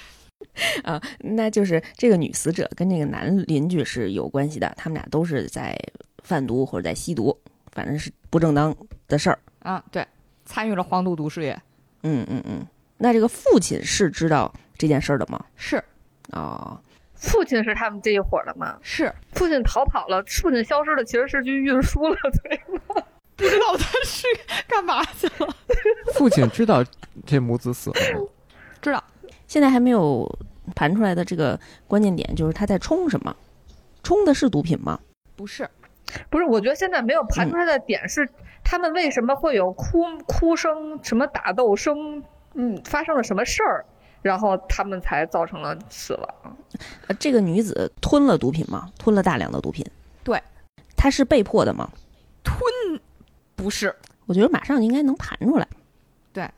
[0.84, 5.77] 啊，那就是这个女死者跟这个男邻居是有关系的，他们俩都是在
[6.23, 7.36] 贩毒或者在吸毒，
[7.71, 8.75] 反正是不正当
[9.08, 9.39] 的事儿。
[9.60, 10.06] 啊，对，
[10.43, 11.58] 参与了黄赌毒事业，
[12.03, 12.67] 嗯嗯嗯。
[12.97, 15.43] 那这个父亲是知道这件事儿的吗？
[15.55, 15.83] 是
[16.31, 16.79] 哦，
[17.15, 18.77] 父亲是他们这一伙儿的吗？
[18.81, 23.03] 是，父亲逃跑了，父亲消失了，其实是去运输了，对吗？
[23.35, 24.28] 不知道他是
[24.67, 25.55] 干嘛去了。
[26.13, 26.86] 父亲知道
[27.26, 28.28] 这母子死了吗，
[28.82, 29.03] 知道
[29.47, 30.28] 现在还没有
[30.76, 33.36] 盘出来的这个关键点就是他在冲什么？
[34.03, 34.99] 冲的是毒品吗？
[35.36, 35.67] 不是？
[36.30, 38.30] 不是，我觉得现在没有盘出来的点是，
[38.64, 43.86] 他们为什么会有哭哭声、什么打斗声，嗯，发生了什么事儿，
[44.22, 46.57] 然后他们才造成了死亡。
[47.07, 48.89] 呃，这个女子吞了毒品吗？
[48.97, 49.86] 吞了大量的毒品。
[50.24, 50.41] 对，
[50.95, 51.89] 她是被迫的吗？
[52.43, 52.99] 吞
[53.55, 53.95] 不是？
[54.26, 55.68] 我觉得马上应该能盘出来。
[56.32, 56.49] 对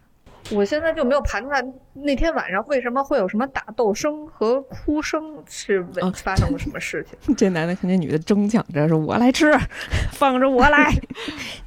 [0.52, 5.84] 我现在就没有盘出来那天晚上为什么会有什么打斗声和哭声，是
[6.14, 7.18] 发生了什么事情？
[7.36, 9.52] 这男的看见女的争抢着说：“我来吃，
[10.12, 10.94] 放着我来。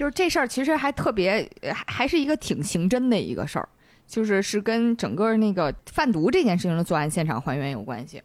[0.00, 3.68] 就是这事儿其实还特别，呃还还是一个挺刑侦的一个事儿，
[4.06, 8.22] 就是是跟整个那个贩毒这件事情的作案现场还原有关系。”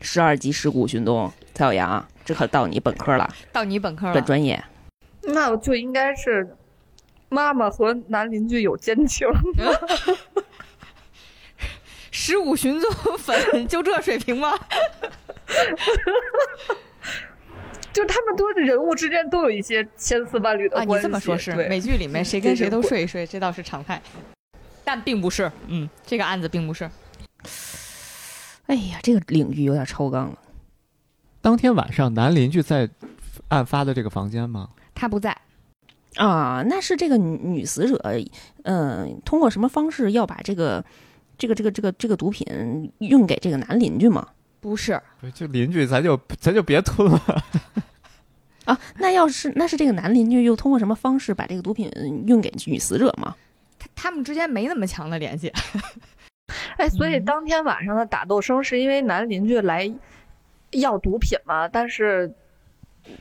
[0.00, 4.64] 十二级尸骨寻踪，蔡小阳，这可到你本科了，到你本科了，本专业。
[5.20, 6.56] 那我就应该是
[7.28, 9.28] 妈妈和男邻居有奸情。
[12.10, 14.58] 十五寻踪粉就这水平吗？
[17.98, 21.06] 就他们都是人物之间都有一些千丝万缕的啊，关系。
[21.08, 24.00] 你这么说是对美剧里面 谁跟谁都睡一睡，这倒是常态，
[24.84, 26.88] 但并不是，嗯，这个案子并不是。
[28.66, 30.38] 哎呀，这个领域有点超纲了。
[31.40, 32.88] 当天晚上，男邻居在
[33.48, 34.68] 案发的这个房间吗？
[34.94, 35.36] 他不在，
[36.14, 38.00] 啊，那是这个女女死者，
[38.62, 40.84] 嗯、通过什么方式要把这个
[41.36, 44.24] 这个这个这个这个毒品运给这个男邻居吗？
[44.60, 47.44] 不是，不是就邻居，咱就咱就别吞了。
[48.68, 51.90] 啊，那要是那是这个男邻居又通过什么方式把这个毒品
[52.26, 53.34] 运给女死者吗？
[53.78, 55.50] 他他们之间没那么强的联系。
[56.76, 59.90] 哎，所以嗯当天晚上的打斗声是因为男邻居来
[60.72, 62.30] 要毒品吗，但是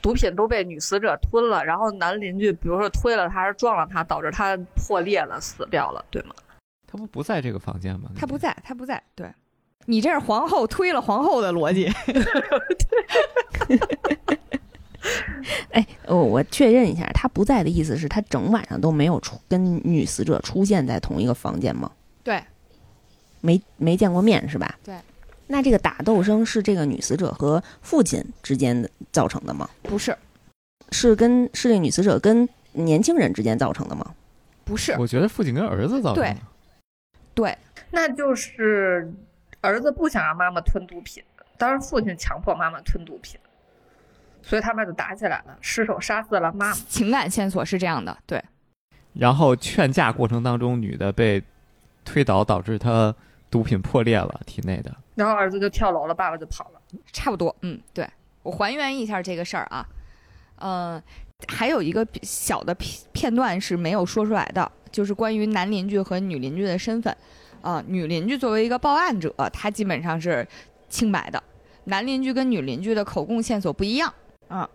[0.02, 6.36] 毒品都被女死者吞了，然后男邻居比如说推了他，还是撞了他，导致他破裂了，死掉了，对吗？
[6.86, 8.12] 他不不在这个房间吗？
[8.18, 9.02] 他不在，他不在。
[9.16, 9.34] 对，
[9.86, 11.90] 你这是皇后推了皇后的逻辑。
[15.72, 21.92] 哎，我，我确认一下，他不在的意思是他整晚上都没有出跟女死者出现在同一个房间吗？
[22.24, 22.44] 对，
[23.42, 24.78] 没没见过面是吧？
[24.84, 24.96] 对。
[25.50, 29.70] 那这个打斗声是这个女死者和父亲之间的造成的吗？
[29.82, 30.14] 不是，
[30.92, 34.14] 是跟是这个女死者跟年轻人之间造成的吗？
[34.66, 36.38] 不是，我觉得父亲跟儿子造成的。
[37.34, 37.58] 对，
[37.92, 39.10] 那就是
[39.62, 41.24] 儿子不想让妈妈吞毒品，
[41.58, 43.40] 当然父亲强迫妈妈吞毒品，
[44.48, 46.74] 所以他们就打起来了，失手杀死了妈妈。
[46.74, 48.18] 情感线索是这样的。
[48.26, 48.42] 对，
[49.14, 51.44] 然后劝架过程当中，女的被
[52.06, 53.14] 推倒，导致她
[53.52, 54.96] 毒品破裂了体内的。
[55.16, 56.82] 然后儿子就跳楼了，爸爸就跑了。
[57.12, 57.54] 差不多。
[57.62, 58.08] 嗯，对，
[58.42, 59.86] 我还原一下这个事儿啊。
[60.60, 61.04] 嗯、
[61.50, 67.14] 还有一个小的片片段是没有说出来的，就是关于男邻居和女邻居的身份。
[67.62, 70.48] 啊、女邻居作为一个报案者，她基本上是
[70.88, 71.44] 清白的。
[71.86, 74.14] 男邻居跟女邻居的口供线索不一样
[74.48, 74.70] 啊，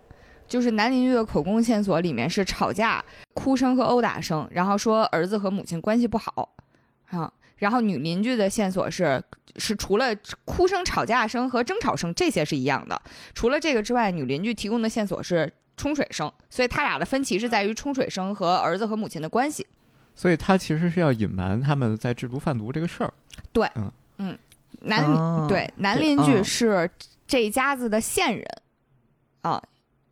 [0.48, 3.04] 就是男邻居的口供线索里面是吵架、
[3.34, 6.54] 哭声和殴打声，然后说儿子和母亲关系不好
[7.10, 7.32] 啊。
[7.56, 9.22] 然后女邻居的线索是
[9.56, 10.14] 是除了
[10.44, 13.00] 哭声、吵架声和争吵声这些是一样的，
[13.34, 19.66] 除了这个之外，女邻居提供的线索是冲水声，所以他俩的分歧是在于冲水声和儿子和母亲的关系。
[20.14, 23.14] 所以他其实是要隐瞒他们在制毒贩毒这个事儿。
[23.52, 23.70] 对，
[24.18, 24.36] 嗯
[24.80, 26.90] 男、哦对男邻居哦是
[27.26, 28.44] 这一家子的线人，
[29.42, 29.62] 啊，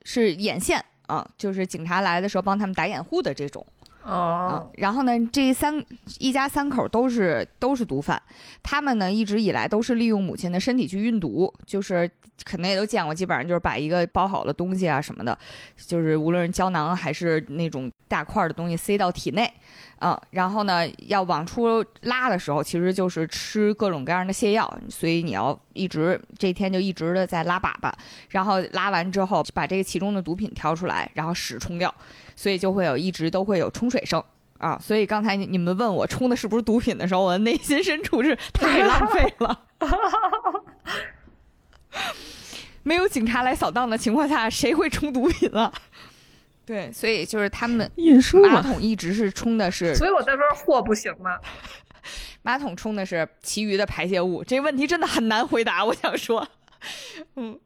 [0.04, 3.66] 是眼线啊，就是警察来的时候帮他们打掩护的这种。
[4.02, 4.08] 啊
[4.56, 5.84] 哦，，然后呢，这三
[6.18, 8.20] 一家三口都是都是毒贩，
[8.62, 12.10] 他们呢一直以来都是利用母亲的身体去运毒，就是
[12.42, 15.38] 可能也都见过，基本上就是把一个包好的东西啊什么的，
[15.76, 19.52] 就是无论是胶囊还是那种大块的东西塞到体内，
[20.00, 27.92] 啊、然后呢要往出拉的时候，其实就是吃各种各样的泻药，所以你要一直这天就一直的在拉粑粑，
[28.30, 31.94] 然后拉完之后把这个其中的毒品挑出来，然后屎冲掉。
[32.34, 34.24] 所以就会有一直都会有冲水声
[34.56, 34.78] 啊。
[34.82, 39.60] 所以刚才你们问我冲的是不是毒品的时候，我的内心深处是太浪费了。
[42.82, 45.70] 没有警察来扫荡的情况下，谁会冲毒品啊？
[46.70, 51.36] 对，所以就是他们运输，马桶一直是冲的是所以我在说货不行吗？
[52.42, 55.84] 马桶冲的是其余的排泄物，这个问题真的很难回答。
[55.84, 56.46] 我想说，
[57.34, 57.58] 嗯，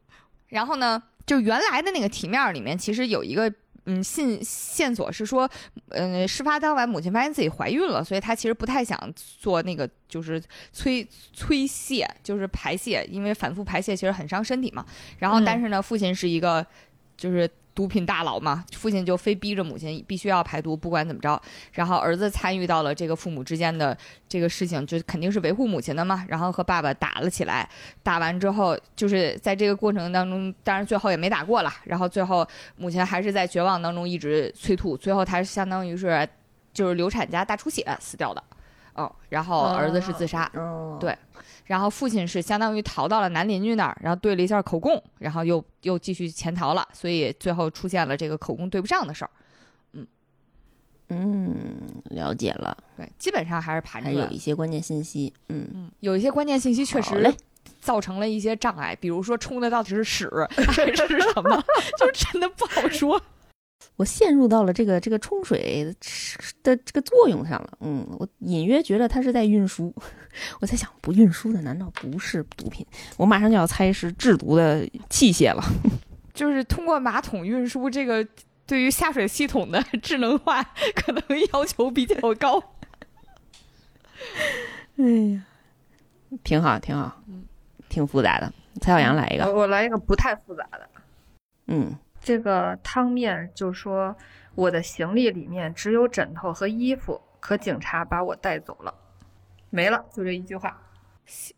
[0.47, 3.53] 然后呢，就原来的那个题面里面，其实有一个
[3.85, 5.47] 嗯信线索是说，
[5.89, 10.41] 嗯、事发当晚母亲发现自己怀孕了，所以她其实不太想做那个就是
[10.73, 14.83] 催催泄，就是排泄，因为反复排泄其实很伤身体嘛。
[15.19, 16.65] 然后，嗯但是呢，父亲是一个
[17.15, 17.47] 就是。
[17.75, 21.39] 毒品大佬嘛，父亲就非逼着母亲必须要排毒，不管怎么着。
[21.73, 23.95] 然后儿子参与到了这个父母之间的
[24.29, 26.25] 这个事情，就肯定是维护母亲的嘛。
[26.29, 27.69] 然后和爸爸打了起来，
[28.01, 31.71] 打完之后，就是在这个过程当中，当然最后也没打过了。
[31.83, 32.47] 然后最后
[32.77, 36.25] 母亲还是在绝望当中一直催吐，最后她相当于是
[36.73, 38.41] 就是流产加大出血死掉的。
[38.97, 41.13] 嗯，然后儿子是自杀，哦对
[41.65, 49.31] 然后父亲是相当于逃到了男邻居那儿，然后对了一下口供，然后又又继续潜逃了，所以最后出现了这个口供对不上的事儿。
[49.93, 50.07] 嗯
[51.09, 51.55] 嗯，
[52.05, 54.37] 了解了，对，基本上还是盘着还有一。
[54.37, 55.33] 些关键信息。
[55.49, 57.35] 嗯，嗯，有一些关键信息确实嘞
[57.79, 61.63] 造成了一些障碍，比如说冲的到底是屎还是什么，
[61.97, 63.21] 就真的不好说。
[63.95, 65.85] 我陷入到了这个这个冲水
[66.63, 67.77] 的这个作用上了。
[67.79, 69.93] 嗯，我隐约觉得它是在运输。
[70.59, 72.85] 我在想，不运输的难道不是毒品？
[73.17, 75.63] 我马上就要猜是制毒的器械了。
[76.33, 78.27] 就是通过马桶运输这个，
[78.65, 80.61] 对于下水系统的智能化
[80.93, 81.23] 可能
[81.53, 82.61] 要求比较高。
[84.97, 85.45] 哎呀，
[86.43, 87.21] 挺好，挺好，
[87.87, 88.51] 挺复杂的。
[88.81, 90.89] 蔡小阳来一个，我我来一个不太复杂的。
[91.67, 91.95] 嗯，
[92.25, 94.15] 这个汤面就说
[94.55, 98.91] 我的行李里面只有枕头和衣服，可警察把我带走了，
[99.69, 100.75] 没了，就这一句话，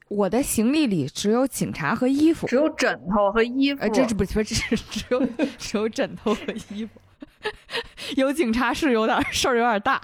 [0.09, 3.81] 我的行李里只有警察和衣服只，有枕头和衣服。
[3.81, 5.25] 呃，这这不不是只有
[5.57, 6.99] 只有枕头和衣服，
[8.17, 10.01] 有警察是有点事儿有点大。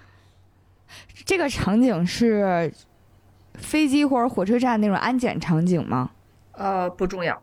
[1.24, 2.70] 这个场景是
[3.54, 6.10] 飞机或者火车站那种安检场景吗？
[6.52, 7.42] 呃不重要，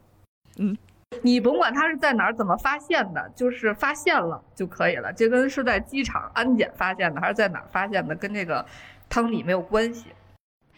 [0.57, 0.77] 嗯，
[1.23, 5.11] 你甭管他是在哪儿怎么发现的，就是发现了就可以了。
[5.13, 8.65] 这跟是在机场安检发现的，还是在哪儿发现的，跟这个
[9.09, 10.05] 汤米没有关系。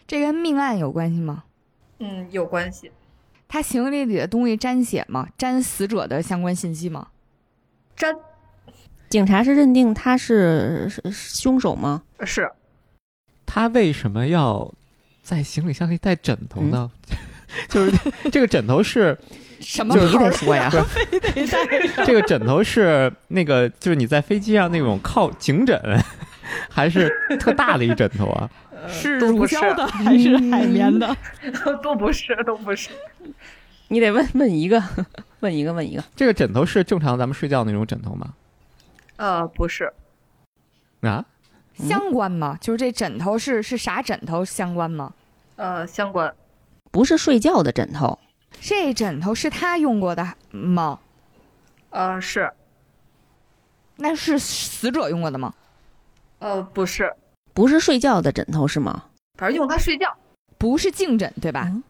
[0.06, 1.44] 这跟命案有关系吗？
[1.98, 2.90] 嗯，有关系。
[3.48, 5.28] 他行李里的东西沾血吗？
[5.36, 7.08] 沾死者的相关信息吗？
[7.96, 8.14] 沾
[9.08, 12.04] 警察是认定他是是是凶手吗？
[12.20, 12.50] 是
[13.44, 14.72] 他为什么要
[15.22, 16.90] 在行李箱里带枕头呢？
[17.68, 19.18] 就是这个枕头是
[19.60, 22.04] 什么就是你得说呀， 非得带上？
[22.06, 25.78] 这个枕头是那个就是你在飞机上那种靠颈枕，
[26.68, 27.08] 还是
[27.38, 28.50] 特大的一枕头啊？
[28.88, 31.14] 是都不是乳胶的还是海绵的？
[31.82, 32.88] 都不是，都不是。
[33.88, 34.82] 你得问问一个，
[35.40, 36.02] 问一个，问一个。
[36.16, 38.32] 这个枕头是正常咱们睡觉那种枕头吗？
[39.16, 39.92] 呃，不是，
[41.02, 41.22] 啊，
[41.74, 42.56] 相关吗？
[42.58, 45.12] 就是这枕头是是啥枕头相关吗？
[45.56, 46.32] 呃，相关。
[46.90, 48.18] 不是睡觉的枕头，
[48.60, 50.98] 这枕头是他用过的吗？
[51.90, 52.50] 呃，是，
[53.96, 55.52] 那是死者用过的吗？
[56.38, 57.12] 呃，不是，
[57.52, 59.04] 不是睡觉的枕头是吗？
[59.38, 60.16] 反正用它睡觉。
[60.58, 61.66] 不是颈枕对吧？
[61.70, 61.82] 嗯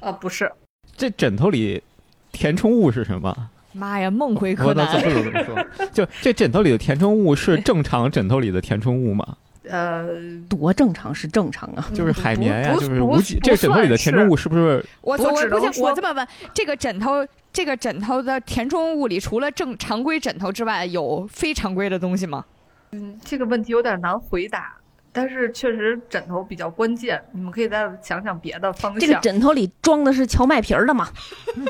[0.00, 0.50] 呃，不是，
[0.96, 1.82] 这枕头里
[2.32, 3.50] 填充物是什么？
[3.72, 5.90] 妈呀，梦回柯我能南？
[5.92, 9.36] 就这枕头里的填充物是正常枕头里的填充物吗？
[9.68, 10.08] 呃，
[10.48, 11.86] 多正常是正常啊。
[11.94, 13.38] 就是海绵呀，不就是不无极。
[13.40, 14.84] 这个枕头里的填充物是不是？
[15.00, 15.30] 我我
[15.80, 22.44] 我这么问：这个枕头，这个枕头的填充物里，除了正常规枕头之外，有非常规的东西吗？
[22.92, 24.74] 嗯这个问题有点难回答，
[25.12, 29.00] 但是确实枕头比较关键，你们可以再想想别的方向。
[29.00, 31.06] 这个枕头里装的是荞麦皮儿的吗？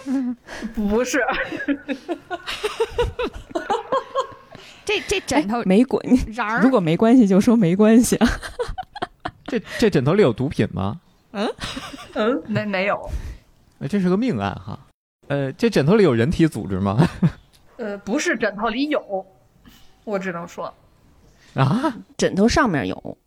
[0.77, 1.19] 不是，
[4.89, 6.01] 这这枕头没滚，
[6.33, 8.27] 瓤儿如果没关系就说没关系啊。
[9.45, 10.99] 这这枕头里有毒品吗？
[11.33, 11.47] 嗯
[12.15, 12.99] 嗯， 没没有，
[13.81, 14.79] 呃这是个命案哈。
[15.27, 17.07] 呃，这枕头里有人体组织吗？
[17.77, 19.27] 呃，不是枕头里有，
[20.05, 20.73] 我只能说，
[21.53, 23.19] 啊，枕头上面有，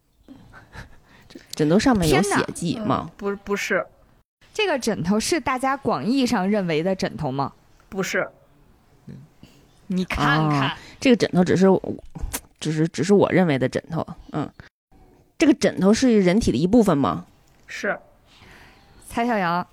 [1.51, 3.11] 枕头上面有血迹嗯吗？
[3.15, 3.85] 不不是
[4.51, 7.53] 这个枕头是大家广义上认为的枕头吗？
[7.87, 8.27] 不是，
[9.91, 11.81] 你看看，啊这个枕头只是我，
[12.59, 14.05] 只是只是我认为的枕头。
[14.31, 14.49] 嗯，
[15.37, 17.25] 这个枕头是人体的一部分吗？
[17.67, 17.97] 是
[19.07, 19.65] 蔡小阳，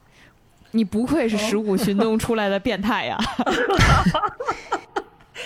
[0.72, 3.16] 你不愧是《十五寻踪》出来的变态呀！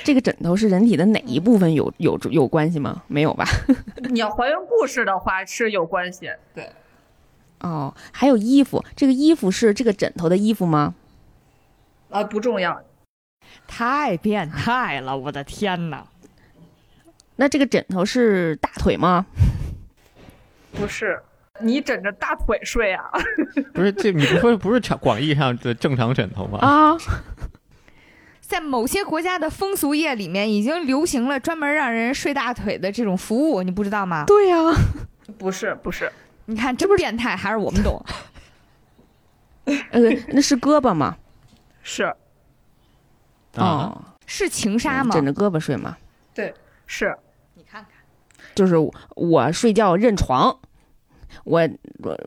[0.03, 3.03] 这个枕头是人体的哪一部分有有有关系吗？
[3.09, 3.45] 没有吧？
[4.11, 6.73] 你要还原故事的话是有关系，对，
[7.61, 10.95] 哦，还有衣服，这个衣服是这个枕头的衣服吗？
[12.11, 12.83] 啊，不重要，
[13.67, 16.05] 太变态了，我的天哪！
[17.37, 19.27] 那这个枕头是大腿吗？
[20.73, 21.21] 不是。
[21.61, 23.05] 你枕着大腿睡啊？
[23.73, 26.59] 不是这你不会不是常广义上的正常枕头吗？
[26.61, 26.97] 啊，
[28.41, 34.25] 在某些国家的风俗业里面，已经流行了专门让人睡大腿的这种服务，你不知道吗？
[34.27, 34.57] 对呀、
[35.39, 36.11] 不是，不是，
[36.47, 38.05] 你看，这不是变态，还是我们懂。
[39.65, 41.17] 呃，那是胳膊吗？
[41.83, 42.13] 是
[43.57, 45.15] 啊，哦，是情杀吗？
[45.15, 45.97] 枕着胳膊睡吗？
[46.35, 46.53] 对
[46.87, 47.17] 是，
[47.55, 47.91] 你看看，
[48.55, 48.75] 就是
[49.17, 50.59] 我睡觉认床，
[51.45, 51.69] 我
[52.03, 52.19] 我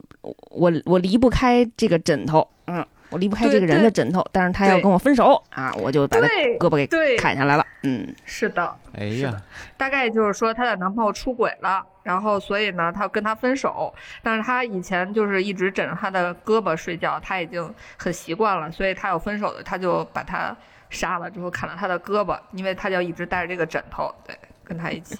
[0.49, 6.27] 我我离不开这个枕头，嗯，我离不开这个人的枕头，但是他要跟我分手啊，我就把他
[6.59, 9.41] 胳膊给，砍下来了，嗯，是的，哎呀，
[9.77, 20.55] 大概就是说她的男朋友出轨了，然后所以呢，她跟他分手，但是她以前就是一直枕着他的胳膊睡觉，她已经很习惯了，所以她有分手的，她就把他
[20.95, 25.19] 杀了之后砍了他的胳膊，因为他就一直带着这个枕头，对，跟他一起。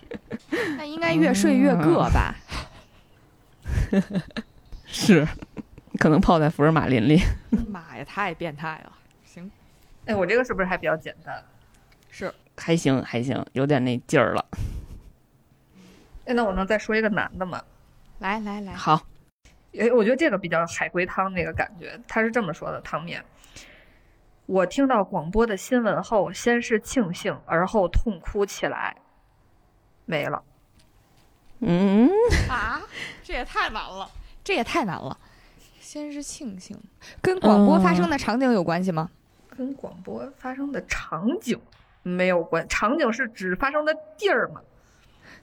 [0.77, 2.33] 那应该越睡越硌吧？
[4.87, 5.27] 是，
[5.99, 7.19] 可能泡在福尔马林里。
[7.69, 8.91] 妈呀，太变态了！
[9.25, 9.51] 行，
[10.05, 11.43] 哎，我这个是不是还比较简单？
[12.09, 14.45] 是还行还行，有点那劲儿了。
[16.25, 17.61] 哎，那我能再说一个男的吗？
[18.19, 19.05] 来来来，好，
[19.77, 21.99] 哎，我觉得这个比较海龟汤那个感觉。
[22.07, 23.21] 他是这么说的：汤面，
[24.45, 28.95] 我听到广播的新闻后，先是庆幸，而后痛哭起来，
[30.05, 30.43] 没了。
[31.59, 32.09] 嗯，
[32.49, 32.81] 啊，
[33.23, 34.07] 这也太难了，
[34.43, 35.17] 这也太难了。
[35.79, 36.77] 先是庆幸，
[37.21, 39.09] 跟广播发生的场景有关系吗？
[39.49, 41.59] 跟广播发生的场景
[42.03, 44.61] 没有关，场景是指发生的地儿吗？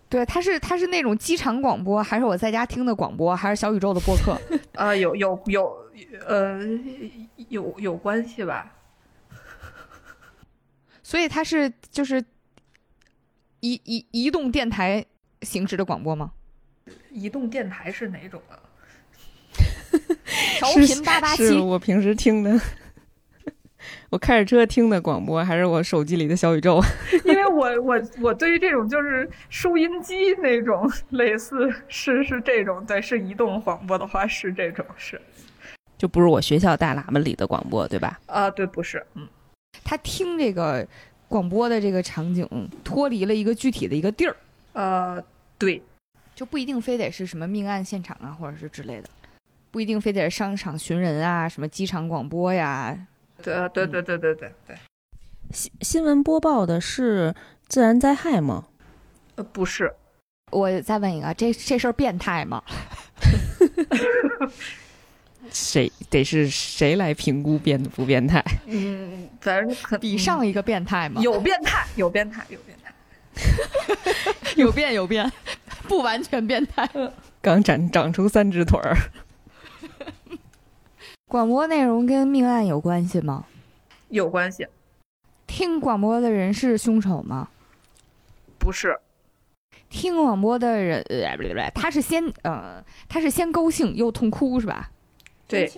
[0.09, 4.39] 对，它是它是那种机场广播，还是我在家听的广播，还是小宇宙的播客？
[4.79, 5.87] 啊，有有有，
[6.27, 6.61] 呃，
[7.49, 8.71] 有有关系吧？
[11.13, 12.25] 所以它是就是
[13.61, 15.05] 移移移动电台
[15.43, 16.33] 形式的广播吗？
[17.11, 18.57] 移动电台是哪种啊？
[20.57, 22.59] 调 频八八七，是我平时听的，
[24.09, 26.81] 我开着车听的广播，还是我手机里的小宇宙？
[27.27, 35.21] 因为我我我对于这种就是收音机那种类似是是这种对是移动广播的话是这种是
[35.99, 38.19] 就不是我学校大喇叭里的广播，对吧？
[38.25, 39.29] 啊对不是嗯
[39.85, 40.87] 他听这个
[41.29, 42.47] 广播的这个场景
[42.85, 44.37] 脱离了一个具体的一个地儿，
[44.73, 45.23] 呃
[45.59, 45.83] 对
[46.35, 49.09] 就不一定非得是什么命案现场啊，或者是之类的，
[49.71, 53.07] 不一定非得是商场寻人啊，什么机场广播呀。
[53.43, 54.77] 对对对对对对对
[55.51, 57.35] 新新闻播报的是
[57.67, 58.67] 自然灾害吗？
[59.35, 59.93] 呃不是
[60.51, 62.63] 我再问一个，这这事儿变态吗？
[65.53, 68.43] 谁得是谁来评估变不变态？
[68.67, 71.21] 嗯反正可 比上一个变态吗？
[71.23, 72.93] 有变态有变态有变态
[74.57, 75.31] 有变有变，
[75.89, 76.89] 不完全变态。
[77.41, 78.97] 刚长长出三只腿儿，
[81.29, 83.47] 广播内容跟命案有关系吗？
[84.09, 84.67] 有关系
[85.47, 87.49] 听广播的人是凶手吗？
[88.59, 88.97] 不是
[89.91, 94.92] 听广播的人，呃，他是先呃，他是先高兴又痛哭是吧？
[95.53, 95.73] 对。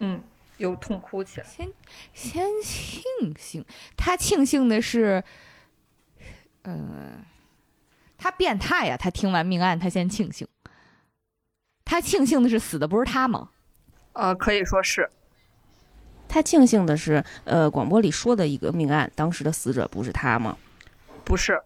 [0.00, 0.22] 嗯
[0.58, 1.46] 又痛哭起来。
[1.46, 1.68] 先
[2.12, 3.02] 先庆
[3.38, 3.64] 幸，
[3.96, 5.22] 他庆幸的是，
[6.62, 7.24] 呃，
[8.16, 10.46] 他变态呀、他听完命案，他先庆幸，
[11.84, 13.50] 他庆幸的是死的不是他吗？
[14.14, 15.08] 呃可以说是。
[16.28, 20.58] 他庆幸的是，呃，广播里说的一个命案，当时的死者不是他吗？
[21.24, 21.62] 不是。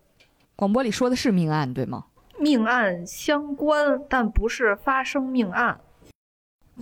[0.54, 2.04] 广播里说的是命案对吗？
[2.38, 5.80] 命案相关，但不是发生命案，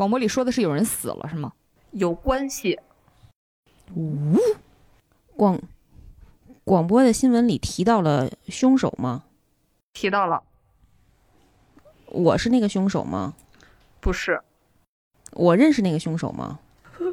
[0.01, 1.53] 广播里说的是有人死了是吗？
[1.91, 2.81] 有关系。
[3.95, 4.35] 呜
[5.37, 5.61] 广
[6.65, 9.25] 广播的新闻里提到了凶手吗？
[9.93, 10.43] 提到了，
[12.07, 13.35] 我是那个凶手吗？
[14.01, 14.41] 不是
[15.33, 16.61] 我认识那个凶手吗？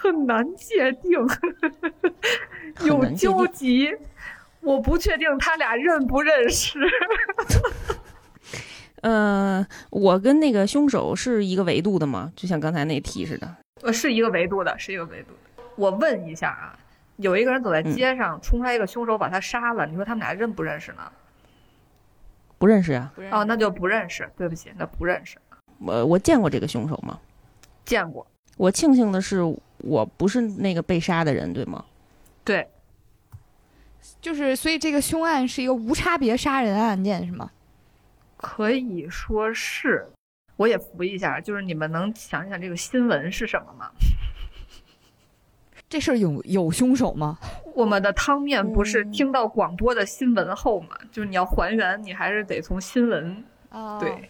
[0.00, 1.10] 很难界定，
[2.86, 3.88] 有交集。
[4.60, 6.78] 我不确定他俩认不认识。
[9.02, 12.32] 呃，我跟那个凶手是一个维度的吗？
[12.34, 13.56] 就像刚才那题似的。
[13.82, 15.62] 呃，是一个维度的，是一个维度的。
[15.76, 16.78] 我问一下啊，
[17.16, 21.10] 有一个人走在街上，冲出来一个凶手把他杀了，你说他们俩认不认识呢？
[22.58, 24.28] 不认识啊，哦，那就不认识。
[24.36, 25.38] 对不起，那不认识。
[25.78, 27.20] 我我见过这个凶手吗？
[27.84, 28.26] 见过，
[28.56, 29.40] 我庆幸的是，
[29.78, 31.84] 我不是那个被杀的人，对吗？
[32.42, 32.68] 对，
[34.20, 37.48] 就是所以这个凶案是一个无差别杀人案件是吗？
[38.38, 40.08] 可以说是。
[40.56, 43.90] 我也扶一下，就是你们能想一想这个新闻是什么吗？
[45.88, 47.38] 这事儿有有凶手吗？
[47.74, 50.98] 我们的汤面不是嗯听到广播的新闻后嘛？
[51.12, 54.28] 就是你要还原，你还是得从新闻啊对，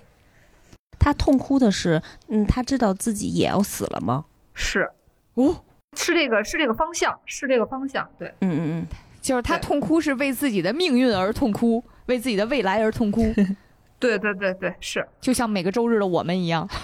[0.98, 4.26] 他痛哭的是，嗯，他知道自己也要死了吗？
[4.52, 4.90] 是
[5.34, 5.64] 哦，
[5.96, 8.86] 是这个是这个方向，是这个方向，对，嗯嗯嗯，
[9.22, 13.32] 就是他痛哭是为自己的命运而痛哭，为自己的未来而痛哭，
[13.98, 16.68] 对对对对，是就像每个周日的我们一样。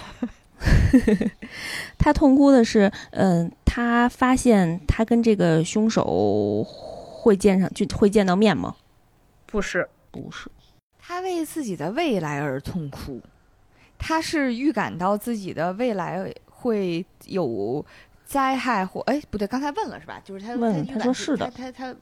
[1.99, 8.75] 他痛哭的是，嗯、他发现他跟这个凶手会见上，就会见到面吗？
[9.47, 9.89] 不是？
[10.11, 10.49] 不是，
[10.99, 13.21] 他为自己的未来而痛哭，
[13.99, 17.85] 他是预感到自己的未来会有
[18.25, 20.21] 灾害或哎不对，刚才问了是吧？
[20.25, 21.97] 就是他问了他说是的他他他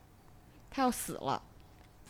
[0.70, 1.42] 他要死了。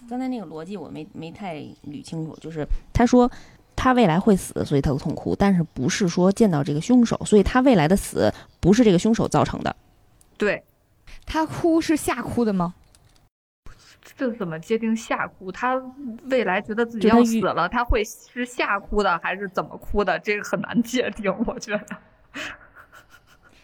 [0.08, 3.30] 刚才那个逻辑我没没太捋清楚，就是他说
[3.74, 9.74] 他未来会死，所以他会痛哭，但是不是说见到这个凶手，所以他未来的死不是这个凶手造成的。
[10.36, 10.62] 对，
[11.24, 12.74] 他哭是吓哭的吗？
[14.16, 15.50] 这怎么界定吓哭？
[15.50, 15.80] 他
[16.24, 20.18] 未来觉得自己要死了，他会是吓哭的还是怎么哭的？
[20.18, 21.86] 这个很难界定，我觉得。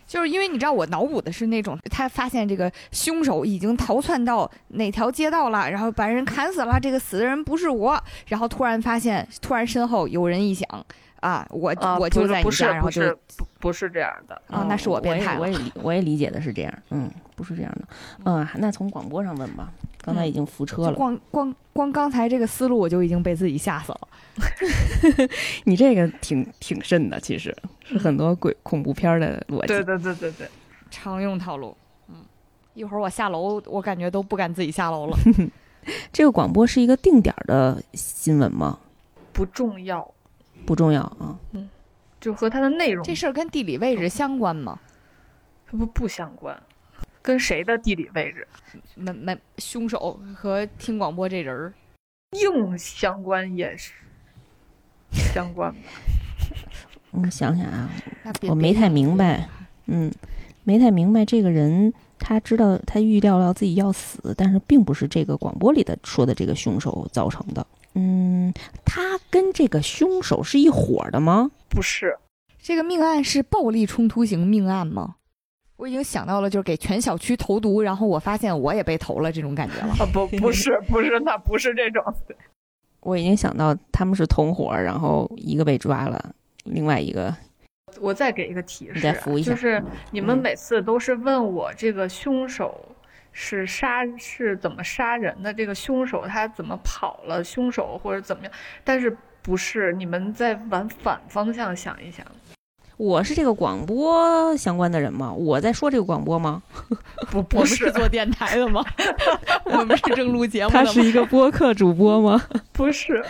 [0.08, 10.66] 就是因为你知道，我脑补的是那种他发现这个凶手已经逃窜到哪条街道了，然后把人砍死了，这个死的人不是我，然后突然发现，突然身后有人一响，
[11.20, 14.34] 啊，我、啊，我就是不在你家，然后就是不不是这样的。
[14.48, 15.40] 啊，那是我变态了。
[15.40, 17.88] 我也我也理我也理解的是这样，嗯，不是这样的，
[18.24, 19.68] 嗯，那从广播上问吧，
[20.08, 24.08] 刚才已经扶车就了，光光光刚才这个思路，我就已经被自己吓死了。
[25.64, 27.54] 你这个挺挺甚的，其实
[27.84, 29.68] 是很多鬼恐怖片的逻辑。
[29.68, 30.48] 对对对对对，
[30.90, 31.76] 常用套路。
[32.08, 32.16] 嗯，
[32.74, 35.16] 一会儿我下楼，我感觉都不敢自己下楼了。
[36.12, 38.78] 这个广播是一个定点儿的新闻吗？
[39.32, 40.08] 不重要，
[40.64, 41.38] 不重要啊。
[41.52, 41.68] 嗯
[42.20, 44.78] 就和它的内容这事儿跟地理位置相关吗？
[45.70, 46.60] 不不相关，
[47.28, 48.48] 跟谁的地理位置
[48.94, 51.74] 没没凶手和听广播这人儿，
[52.30, 53.92] 硬相关也是
[55.12, 55.78] 相关吧。
[57.12, 57.90] 我想想啊，
[58.48, 59.14] 我没太明。
[59.14, 59.46] 白，
[59.88, 60.10] 嗯，
[60.64, 67.66] 没太明白这个人，他知道他预料到自己要死，但是并不是这个广播里的说的这个凶手造成的。
[67.92, 68.50] 嗯，
[68.86, 71.50] 他跟这个凶手是一伙的吗？
[71.68, 72.16] 不是，
[72.58, 75.16] 这个命案是暴力冲突型命案吗？
[75.78, 79.94] 我已经想到了，就是给全小区投毒，然后我发现我也被投了这种感觉了。
[80.00, 82.02] 啊 不不是不是，那不是这种。
[83.00, 87.32] 我已经想到他们是同伙，然后一个被抓了，另外一个
[88.00, 92.84] 我再给一个提示啊，再扶一下就是你们嗯每次都是问我这个凶手
[93.30, 98.52] 是杀是怎么杀人的，这个凶手他怎么跑了，凶手或者怎么样，
[98.82, 102.26] 但是不是你们再往反方向想一想，
[102.98, 105.32] 我是这个广播相关的人吗？
[105.32, 106.60] 我在说这个广播吗？
[107.30, 108.84] 不不是做电台的吗？
[109.64, 110.84] 我们是正录节目的吗？
[110.84, 112.44] 他是一个播客主播吗？
[112.72, 113.24] 不是，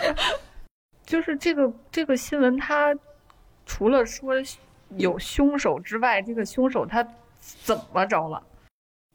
[1.05, 2.95] 就是这个这个新闻，他
[3.67, 4.33] 除了说
[4.97, 7.07] 有凶手之外，这个凶手他
[7.63, 8.41] 怎么着了？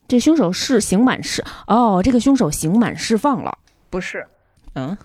[0.07, 3.59] 这凶手是刑满释哦，这个凶手刑满释放了。
[3.91, 4.25] 不是，
[4.75, 4.97] 嗯，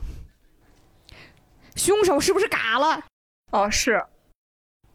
[1.75, 3.03] 凶手是不是嘎了？
[3.49, 4.03] 哦，是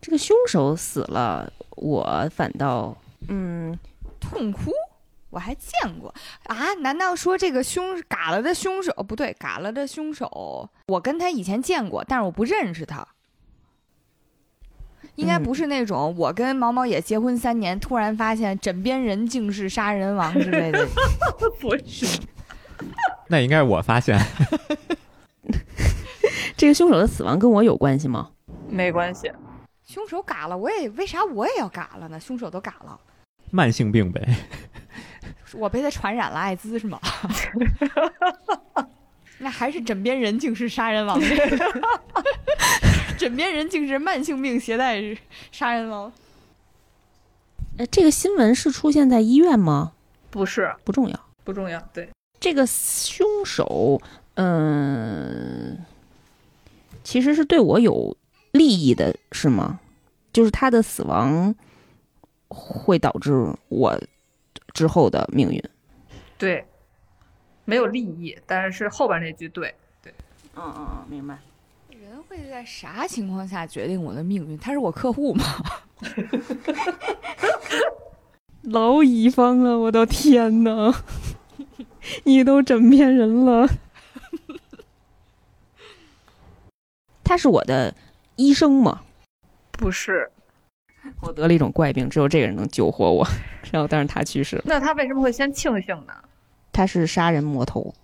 [0.04, 2.94] 这个凶手死了，我反倒
[3.28, 3.74] 嗯，
[4.20, 4.70] 痛哭？
[5.30, 6.74] 我还见过啊？
[6.80, 9.32] 难道说这个凶嘎了的凶手不对？
[9.38, 13.02] 嘎了的凶手，我跟他以前见过，但是我不认识他。
[15.14, 20.86] 应该嗯不是那种我跟毛毛也结婚三年，突然发现枕边人竟是杀人王之类的。
[21.58, 22.20] 不是？
[23.28, 24.20] 那应该是我发现，
[26.58, 28.28] 这个凶手的死亡跟我有关系吗？
[28.68, 29.32] 没关系，
[29.94, 32.18] 凶手嘎了，我也为啥我也要嘎了呢？
[32.18, 32.98] 凶手都嘎了，
[33.52, 34.20] 慢性病呗。
[35.52, 37.00] 我被他传染了艾滋是吗？
[39.38, 41.16] 那还是枕边人竟是杀人王，
[43.16, 45.00] 枕边人竟是慢性病携带
[45.52, 46.12] 杀人王。
[47.78, 49.92] 呃，这个新闻是出现在医院吗？
[50.28, 51.20] 不是，不重要。
[51.44, 51.80] 不重要。
[51.92, 52.08] 对，
[52.40, 54.02] 这个凶手，
[54.34, 55.78] 嗯、
[57.04, 58.16] 其实是对我有
[58.50, 59.78] 利益的，是吗？
[60.34, 61.54] 就是他的死亡
[62.48, 63.32] 会导致
[63.68, 63.96] 我
[64.74, 65.62] 之后的命运。
[66.36, 66.66] 对，
[67.64, 69.72] 没有利益，但是是后边那句对。
[70.56, 71.38] 嗯嗯嗯，明白。
[71.88, 74.58] 人会在啥情况下决定我的命运？
[74.58, 75.44] 他是我客户吗？
[78.62, 80.92] 老乙方了，我的天哪！
[82.24, 83.68] 你都枕边人了。
[87.22, 87.94] 他是我的
[88.36, 89.02] 医生吗？
[89.78, 90.30] 不是，
[91.20, 93.26] 我得了一种怪病，只有这个人能救活我。
[93.72, 94.62] 然后，但是他去世了。
[94.66, 96.12] 那他为什么会先庆幸呢？
[96.72, 97.94] 他是杀人魔头，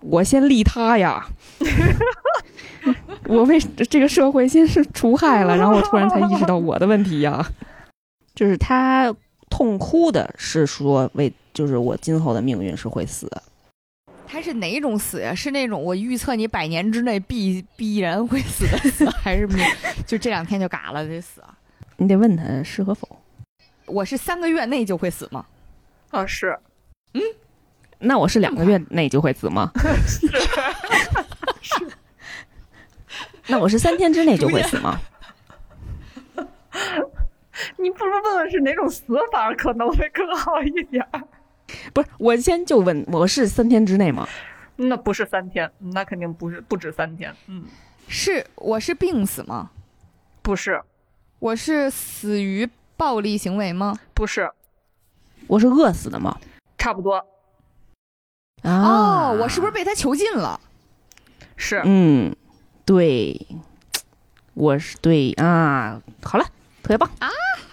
[0.00, 1.26] 我先利他呀。
[3.26, 7.46] 我为这个社会先是除害了，然后我突然才意识到我的问题呀。
[8.34, 9.14] 就是他
[9.50, 13.30] 痛哭的是说为，就是我今后的命运是会死。
[14.30, 15.34] 他是哪种死呀？
[15.34, 19.64] 是那种我预测你百年之内必必然会死的死，还是命
[20.06, 21.56] 就这两天就嘎了得死啊？
[21.96, 23.08] 你得问他是和否。
[23.86, 25.46] 我是三个月内就会死吗？
[26.10, 26.56] 啊，是
[27.14, 27.22] 嗯
[27.98, 29.72] 那我是两个月内就会死吗？
[31.60, 31.88] 是
[33.46, 35.00] 那我是三天之内就会死吗？
[37.76, 39.02] 你不如问问是哪种死
[39.32, 41.20] 法可能会更好一点儿。
[41.92, 44.28] 不是，我先就问，我是三天之内吗？
[44.76, 47.34] 那不是三天，那肯定不是，不止三天。
[47.46, 47.64] 嗯，
[48.06, 49.70] 是我是病死吗？
[50.42, 50.80] 不是，
[51.38, 53.98] 我是死于暴力行为吗？
[54.14, 54.50] 不是，
[55.46, 56.38] 我是饿死的吗？
[56.78, 57.16] 差不多。
[58.62, 60.60] 啊，哦，我是不是被他囚禁了？
[61.56, 62.34] 是嗯，
[62.84, 63.46] 对，
[64.54, 66.44] 我是对啊，好了，
[66.88, 67.28] 特别棒啊。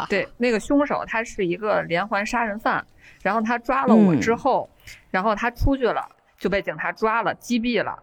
[0.10, 2.86] 对，那个凶手他是一个连环杀人犯，
[3.24, 4.70] 然后他抓了我之后，
[5.10, 6.06] 然后他出去了，
[6.38, 7.98] 就被警察抓了，击毙了。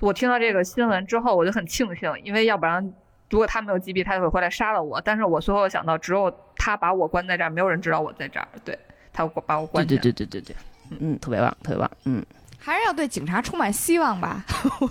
[0.00, 2.92] 我听到这个新闻之后，我就很庆幸，因为要不然
[3.30, 5.00] 如果他没有击毙，他就会回来杀了我。
[5.00, 8.46] 但是我随后想到，只有他把我关在这儿，没有人知道我在这儿。
[8.64, 8.78] 对
[9.14, 9.86] 他把我对关。
[9.86, 10.56] 对对对对对，
[11.00, 12.22] 嗯，特别棒，特别棒，嗯，
[12.58, 14.44] 还是要对警察充满希望吧。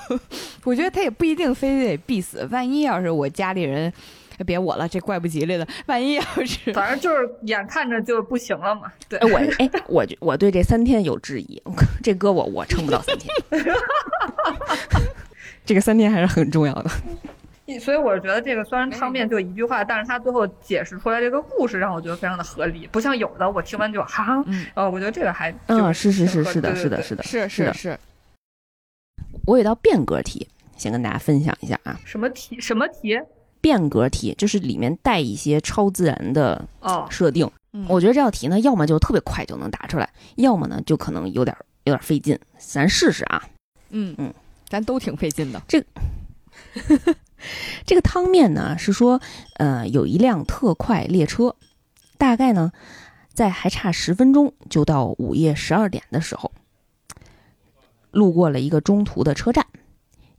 [0.63, 3.93] 我觉得他也不一定非得必死，万一要是我家里人，哎
[4.43, 5.67] 别我了，这怪不吉利的。
[5.87, 8.91] 万一要是反正就是眼看着就不行了嘛。
[9.07, 11.61] 对哎，，我哎，我觉我对这三天有质疑，
[12.03, 13.33] 这搁我我撑不到三天，
[15.65, 16.89] 这个三天还是很重要的。
[17.79, 27.97] 所以我觉得这个虽然汤面就一句话，但是他最后解释出来这个故事让我觉得非常的合理，不像有的我听完就哈，嗯呃，我觉得这个还嗯，是是是是的，是的，是的，是是的是。
[29.45, 31.97] 我有道变革题，先跟大家分享一下啊。
[32.03, 33.17] 什么题什么题
[33.61, 37.49] 变革题就是里面带一些超自然的哦，设定。
[37.73, 41.55] 嗯我觉得这道题呢，要么就特别快就能答出来，要么呢就可能有点
[41.85, 42.37] 有点费劲。
[42.57, 43.41] 咱试试啊。
[43.91, 44.33] 嗯嗯，
[44.67, 45.61] 咱都挺费劲的。
[45.67, 45.81] 这
[47.85, 49.21] 这个汤面呢是说，
[49.55, 51.55] 呃，有一辆特快列车，
[52.17, 52.71] 大概呢
[53.33, 56.51] 在还差十分钟就到午夜十二点的时候，
[58.11, 59.65] 路过了一个中途的车站，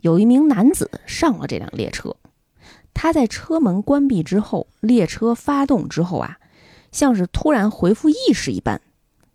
[0.00, 2.14] 有一名男子上了这辆列车。
[3.02, 6.38] 他在车门关闭之后，列车发动之后啊，
[6.92, 8.80] 像是突然恢复意识一般，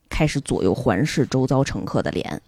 [0.07, 2.41] 开始左右环视周遭乘客的脸。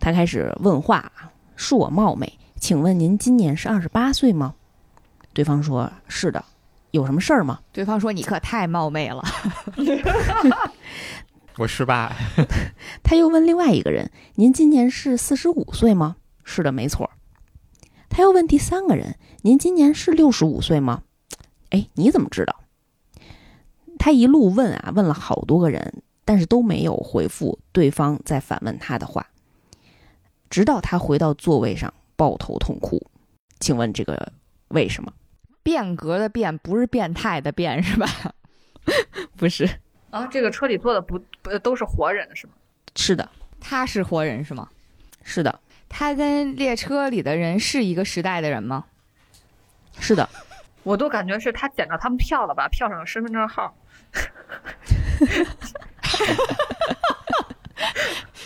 [0.00, 1.12] 他开始问话
[1.58, 4.54] ：“恕我冒昧，请问您今年是二十八岁吗？”
[5.34, 6.42] 对方说：“是的，
[6.92, 9.22] 有什么事儿吗对方说：“你可太冒昧了。
[11.58, 12.10] 我十八，？”
[13.04, 17.10] 他又问另外一个人：“您今年是四十五岁吗？”“是的，没错。”
[18.08, 21.04] 他又问第三个人：“您今年是六十五岁吗
[21.70, 22.64] ？”“哎，你怎么知道？”
[23.96, 29.24] 他一路问啊，问了好多个人，但是都没有回复对方在反问他的话，
[30.50, 33.00] 直到他回到座位上抱头痛哭。
[33.60, 34.32] 请问这个
[34.66, 35.12] 为什么？
[35.62, 38.08] 变革的变不是变态的变是吧？
[39.38, 39.64] 不是，
[40.10, 42.54] 啊，这个车里坐的不不都是活人是吗？
[42.96, 43.30] 是的，
[43.60, 44.68] 他是活人是吗？
[45.22, 48.86] 是的，他跟列车里的人是一个时代的人吗？
[49.98, 50.28] 是的。
[50.82, 53.74] 我都感觉是他捡到他们票了吧，票上有身份证号。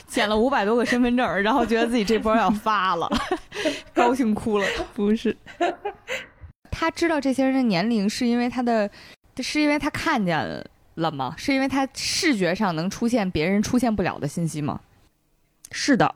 [0.07, 3.09] 捡了五百多个身份证，然后觉得自己这波要发了，
[3.95, 4.67] 高兴哭了。
[4.95, 5.37] 不是，
[6.71, 8.91] 他知道这些人的年龄，是因为他的，
[9.39, 10.37] 是因为他看见
[10.95, 11.35] 了吗？
[11.39, 14.81] 是因为他视觉上能出现别人出现不了的信息吗？
[15.71, 16.13] 是的，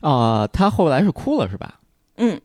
[0.00, 1.78] 啊，他后来是哭了是吧？
[2.16, 2.40] 嗯，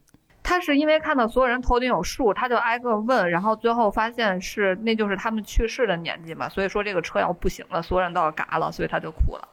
[0.50, 9.47] 他是因为看到所有人头顶有数，他就挨个问，然后最后发现是那就是他们去世的年纪嘛，所以说这个车要不行了，所有人都要嘎了，所以他就哭了。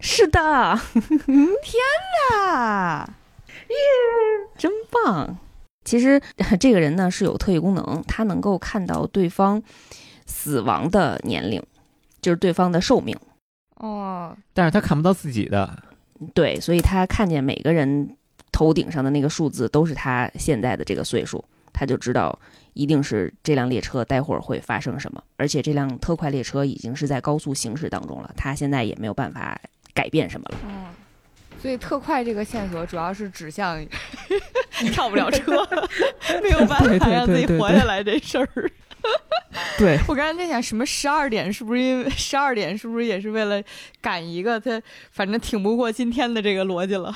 [0.00, 0.76] 是的，
[1.22, 1.80] 天
[2.32, 3.08] 哪，
[3.68, 3.76] 耶，
[4.58, 5.38] 真棒。
[5.84, 6.20] 其实
[6.58, 9.62] 这个人呢是有特异功能，他能够看到对方
[10.26, 11.62] 死亡的年龄，
[12.20, 13.16] 就是对方的寿命。
[13.76, 15.80] 哦，但是他看不到自己的，
[16.34, 18.15] 对，所以他看见每个人
[18.52, 22.38] 头顶上的那个数字都是他现在的这个岁数，他就知道
[22.72, 25.22] 一定是这辆列车待会儿会发生什么。
[25.36, 29.60] 而且这辆特快列车已经是在高速行驶当中了，他现在也没有办法
[29.92, 30.58] 改变什么了。
[30.66, 30.86] 嗯，
[31.60, 33.84] 所以特快这个线索主要是指向
[34.92, 35.66] 跳 不了车，
[36.42, 38.48] 没有办法让自己活下来这事儿。
[39.78, 43.62] 对， 我刚才在想，什么十二点是不是因为十二点是不是也是为了
[44.00, 44.82] 赶一个他，
[45.12, 47.14] 反正挺不过今天的这个逻辑了。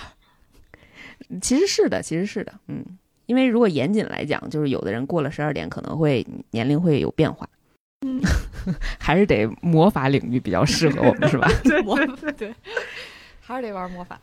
[1.41, 2.85] 其实是的，其实是的，嗯，
[3.27, 7.49] 因为如果严谨来讲，就是有的人过了十二点可能会年龄会有变化，
[8.01, 8.21] 嗯，
[8.99, 11.49] 还是得魔法领域比较适合我们，是吧？
[11.85, 11.97] 魔
[12.33, 12.55] 对，
[13.41, 14.21] 还是得玩魔法。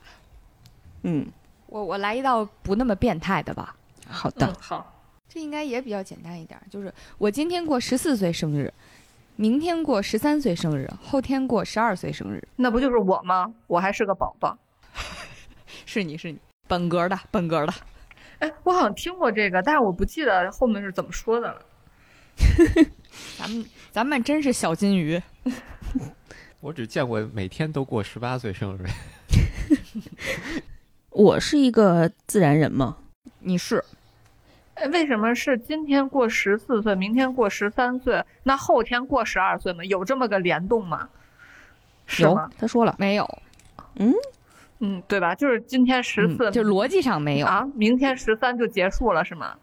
[1.03, 1.25] 嗯，
[1.67, 3.75] 我我来一道不那么变态的吧，
[4.07, 6.59] 好的嗯，，好，这应该也比较简单一点。
[6.69, 8.73] 就是我今天过十四岁生日，
[9.35, 13.53] 明天过十三岁生日，后天过十二岁生日，那不就是我吗？
[13.67, 14.57] 我还是个宝宝。
[15.85, 17.73] 是 你是你，本格的本格的。
[18.39, 21.61] 哎，我好像听过这个，但是我不记得后面是怎么说的了。
[23.37, 25.21] 咱们咱们真是小金鱼。
[26.61, 28.85] 我只见过每天都过十八岁生日。
[31.09, 32.97] 我是一个自然人吗，
[33.39, 33.83] 你是
[34.75, 39.83] 哎，为什么是今天过十四岁，明天过十三岁，那后天过十二岁吗？
[39.85, 41.09] 有这么个联动吗？
[42.05, 42.49] 是有吗？
[42.57, 43.27] 他说了，没有？
[43.95, 44.13] 嗯，
[45.07, 45.33] 对吧？
[45.33, 49.55] 就是今天十四、嗯就逻辑上没有，啊，明天十三就结束了是吗？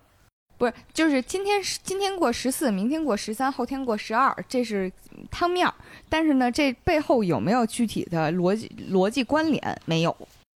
[0.56, 4.90] 不是，就是今天是今天过十四，明天过十三，后天过十二，这是
[5.30, 5.74] 汤面儿。
[6.08, 9.80] 但是呢，这背后有没有具体的逻辑逻辑关联？
[9.84, 10.16] 没有，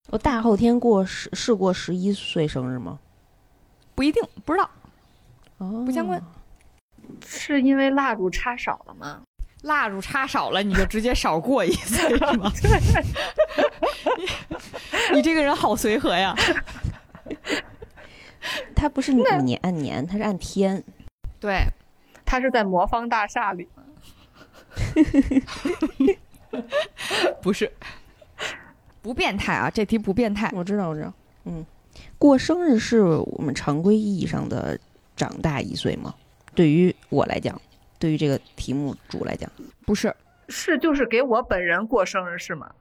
[0.10, 3.00] 我大后天过十是过十一岁生日吗？
[3.96, 4.70] 不一定，不知道。
[5.58, 6.22] 哦，不相关。
[7.26, 9.22] 是因为蜡烛插少了吗？
[9.64, 12.52] 蜡烛插少了，你就直接少过一岁 是吗？
[14.18, 16.36] 你你这个人好随和呀。
[18.76, 20.84] 他不是年按年，他是按天。
[21.40, 21.64] 对，
[22.26, 23.68] 他是在魔方大厦里？
[27.42, 27.72] 不是，
[29.02, 30.50] 不变态啊，这题不变态。
[30.54, 31.12] 我知道，我知道。
[31.46, 31.66] 嗯，
[32.18, 34.80] 过生日是我们常规意义上的
[35.16, 36.14] 长大一岁吗？
[36.56, 37.60] 对于我来讲，
[38.00, 39.50] 对于这个题目主来讲，
[39.86, 40.16] 不是，
[40.50, 42.72] 是就是给我本人过生日是吗？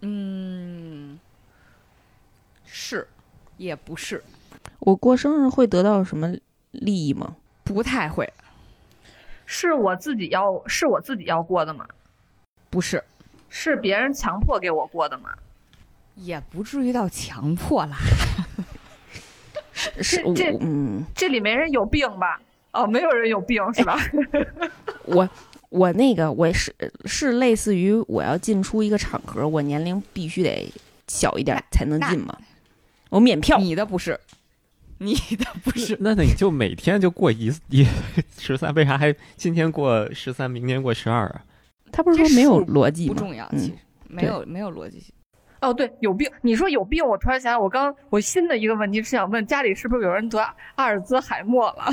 [0.00, 1.18] 嗯，
[2.64, 3.08] 是，
[3.56, 4.22] 也不是，
[4.78, 6.34] 我过生日会得到什么
[6.70, 7.36] 利益吗？
[7.64, 8.32] 不太会，
[9.44, 11.86] 是我自己要是我自己要过的吗？
[12.70, 13.02] 不是，
[13.48, 15.30] 是别人强迫给我过的吗？
[16.14, 17.96] 也不至于到强迫啦。
[20.00, 22.40] 是我这嗯，这里没人有病吧？
[22.76, 23.98] 哦，没有人有病是吧？
[25.06, 25.28] 我
[25.70, 26.74] 我那个我是
[27.04, 30.70] 是类似于我要进出一个场合，我年龄必须得
[31.08, 32.36] 小一点才能进吗？
[33.08, 34.18] 我免票，你的不是，
[34.98, 37.86] 你的不是，那那你就每天就过一一
[38.38, 41.42] 十三，为啥还今天过十三，明天过十二啊？
[41.92, 43.14] 他不是说没有逻辑吗？
[43.14, 43.72] 不重要，嗯其实
[44.08, 45.14] 没有没有逻辑性。
[45.60, 46.30] 哦，对，有病。
[46.42, 50.38] 你说有病，我突然想想，我刚我新的一个问题是想问，家里是不是有人得
[50.74, 51.86] 阿尔兹海默了？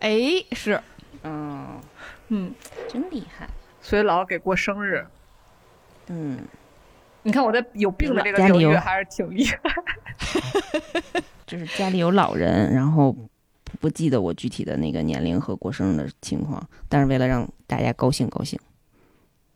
[0.00, 0.10] 哎，
[0.52, 0.80] 是，
[1.22, 1.80] 嗯，
[2.28, 2.54] 嗯，
[2.88, 3.48] 真厉害。
[3.80, 5.06] 所以老给过生日。
[6.08, 6.38] 嗯，
[7.22, 9.60] 你看我在有病的这个家里有领域还是挺厉害。
[11.46, 13.16] 就是家里有老人，然后
[13.80, 18.58] 不记得我具体的那个年龄和过生日的情况，但是为了让大家高兴高兴，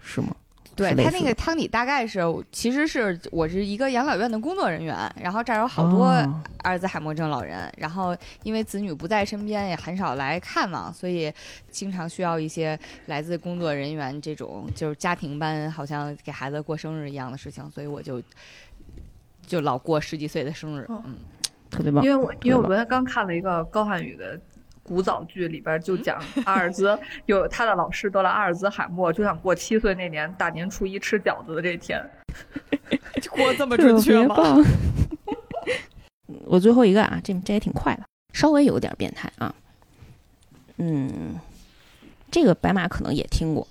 [0.03, 0.35] 是吗？
[0.81, 2.21] 对他那个汤底大概是，
[2.51, 11.33] 其实是我是一个养老院的工作人员，然后这儿有好多哦阿尔兹海默症老人，然后因为子女不在身边，也很少来看望，所以
[11.71, 18.23] 经常需要一些来自工作人员这种就是家庭般，好像给孩子过生日一样的事情，所以我就
[19.47, 20.85] 就老过十几岁的生日。
[20.89, 21.17] 哦嗯，
[21.71, 22.05] 特别棒。
[22.05, 24.39] 因为我因为我昨天刚看了一个高瀚宇的
[24.91, 32.05] 古早剧，里边就讲阿尔兹有他的老师得了阿尔兹海默，就想过七岁那年大年初一吃饺子的这天。
[33.31, 34.35] 过这么准确吗？
[34.35, 34.65] 别棒。
[36.45, 39.55] 我最后一个啊，这这也挺快的，稍微有点变态啊。
[40.79, 41.39] 嗯，
[42.29, 43.69] 这个白马可能也听过。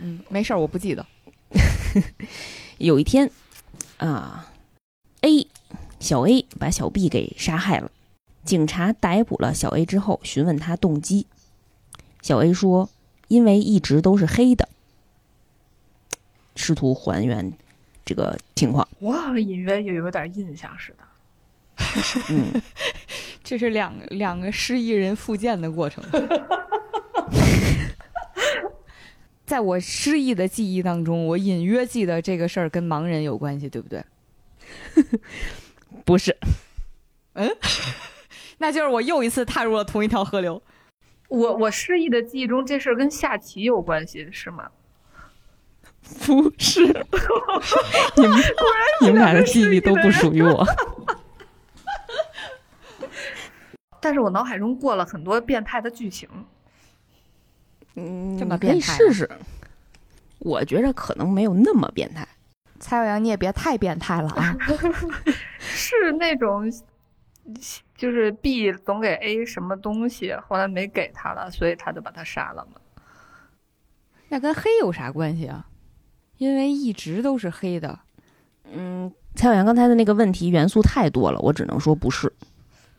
[0.00, 1.04] 嗯，没事儿，我不记得。
[2.78, 3.30] 有一天
[3.98, 4.50] 啊
[5.20, 5.46] ，A
[6.00, 7.90] 小 A 把小 B 给杀害了。
[8.46, 11.26] 警察逮捕了小 A 之后，询问他动机。
[12.22, 12.88] 小 A 说
[13.28, 14.68] ：“因为一直都是黑的。”
[16.56, 17.52] 试图还原
[18.04, 18.88] 这个情况。
[19.00, 21.04] 我好像隐约也有点印象似的。
[22.30, 22.62] 嗯，
[23.44, 26.02] 这是两个两个失忆人复健的过程。
[29.44, 34.02] 在我失忆的记忆当中，我隐约记得这个事儿跟盲人有关系，对不对？
[36.04, 36.36] 不是，
[38.58, 40.62] 那就是我又一次踏入了同一条河流。
[41.28, 44.70] 我我失忆的记忆中，这事儿跟下棋有关系是吗？
[46.24, 46.86] 不是。
[48.16, 48.38] 你们
[49.02, 50.64] 你们俩的记忆都不属于我。
[54.00, 56.28] 但是我脑海中过了很多变态的剧情。
[57.96, 59.28] 嗯，这么可以变态试试。
[60.38, 62.26] 我觉着可能没有那么变态。
[62.78, 64.56] 蔡小阳，你也别太变态了啊！
[65.58, 66.70] 是那种，
[67.96, 72.80] 就是 B 总给 A 什么东西，后来没给他了，所以他就把他杀了嘛。
[74.28, 75.66] 那跟黑有啥关系啊？
[76.38, 77.98] 因为一直都是黑的。
[78.70, 82.32] 嗯，蔡小阳刚才的那个问题元素太多了，我只能说不是。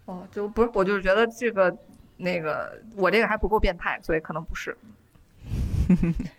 [0.05, 1.77] 哦，就不是，我就是觉得这个
[2.15, 4.75] 那个我这个还不够变态，所以可能不是。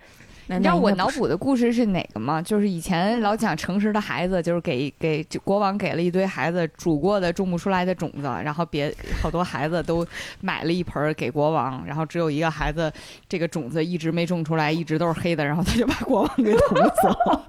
[0.50, 2.40] 那你知道我脑补的故事是哪个吗？
[2.40, 8.92] 就是以前老讲诚实的孩子，就是给给国王给了一堆孩子煮过的种不出来的种子，然后别
[9.22, 10.06] 好多孩子都
[10.40, 12.90] 买了一盆儿给国王，然后只有一个孩子
[13.28, 17.46] 这个种子一直没种出来，一直都是黑的，然后他就把国王给捅死了。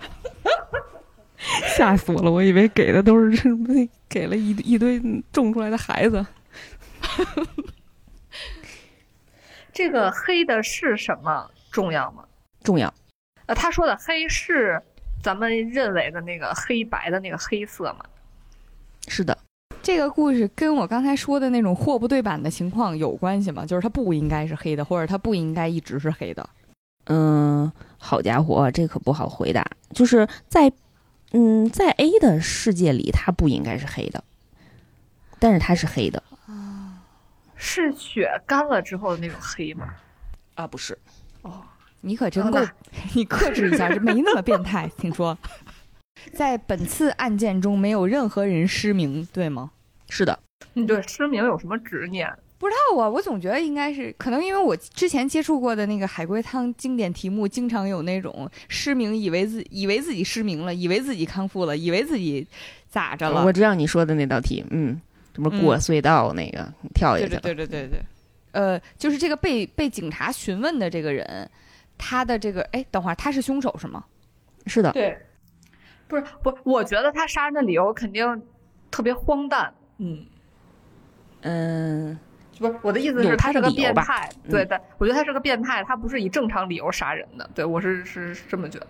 [1.77, 2.29] 吓死我了！
[2.29, 3.57] 我以为给的都是
[4.09, 6.25] 给了一一堆种出来的孩子。
[9.71, 12.25] 这个黑的是什么重要吗？
[12.63, 12.93] 重要。
[13.45, 14.81] 呃，他说的黑是
[15.21, 18.05] 咱们认为的那个黑白的那个黑色吗？
[19.07, 19.37] 是的，
[19.81, 23.65] 这个故事跟我刚才说的那种货不对版的情况有关系吗？
[23.65, 26.47] 就是它不应该是黑的，或者它不应该一直是黑的。
[27.05, 29.65] 嗯，好家伙，这可不好回答。
[29.93, 30.71] 就是在，
[31.31, 34.23] 嗯，在 A 的世界里，它不应该是黑的，
[35.39, 36.21] 但是它是黑的
[37.61, 39.93] 是血干了之后的那种黑吗？
[40.55, 40.97] 啊，不是，
[41.41, 41.61] 哦，
[42.01, 42.69] 你可真够哦，
[43.13, 44.89] 你克制一下，这没那么变态。
[44.97, 45.37] 听说，
[46.33, 49.71] 在本次案件中没有任何人失明，对吗？
[50.09, 50.37] 是的，
[50.73, 52.27] 你对失明有什么执念？
[52.57, 62.45] 不知道啊，我总觉得应该是，可能因为我之前接触过的那个海龟汤经典题目，经常有那种失明，以为自以为自己失明了，以为自己康复了，以为自己
[62.89, 63.53] 咋着了我。
[63.53, 64.99] 知道你说的那道题，嗯，
[65.33, 67.99] 什么过嗯隧道那个、跳下去了，对对对对对，
[68.51, 71.49] 呃，就是这个被被警察询问的这个人，
[71.99, 74.03] 他的这个，哎，等会儿他是凶手是吗？
[74.65, 75.15] 是的，对，
[76.07, 78.41] 不是不，我觉得他杀人的理由肯定
[78.89, 79.73] 特别荒诞。
[79.97, 80.25] 嗯，
[81.41, 82.19] 嗯，
[82.57, 84.29] 不是我的意思是，他是个变态。
[84.45, 87.49] 嗯对的，我觉得他是个变态，他不是以正常理由杀人的。
[87.53, 88.87] 对我是是是这么觉得。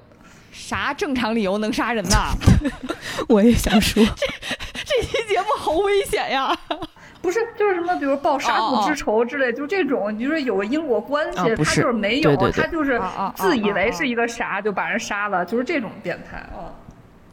[0.52, 2.34] 啥正常理由能杀人呐？
[3.28, 4.26] 我也想说，这
[4.86, 6.56] 这期节目好危险呀！
[7.22, 13.00] 不是，就是什么，比如报杀父之仇之类，就这种，你就是有个因果关系，他就是没有，对对对他就是
[13.36, 16.38] 自以为啊是一个啥就把人杀了，就是这种变态。
[16.54, 16.72] 哦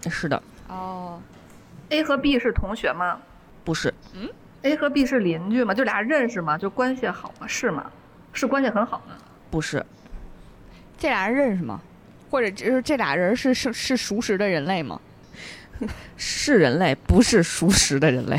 [0.08, 1.20] 是的，哦
[1.88, 3.18] ，，A 和 B 是同学吗
[3.64, 4.28] 不是，嗯
[4.62, 5.74] ？A 和 B 是邻居吗？
[5.74, 6.56] 就俩认识吗？
[6.56, 7.46] 就关系好吗？
[7.48, 7.90] 是吗？
[8.32, 9.14] 是关系很好吗？
[9.50, 9.84] 不是，
[10.96, 11.80] 这俩人认识吗？
[12.30, 15.00] 或者就是这俩人是是是熟识的人类吗？
[16.16, 18.38] 是人类，不是熟识的人类，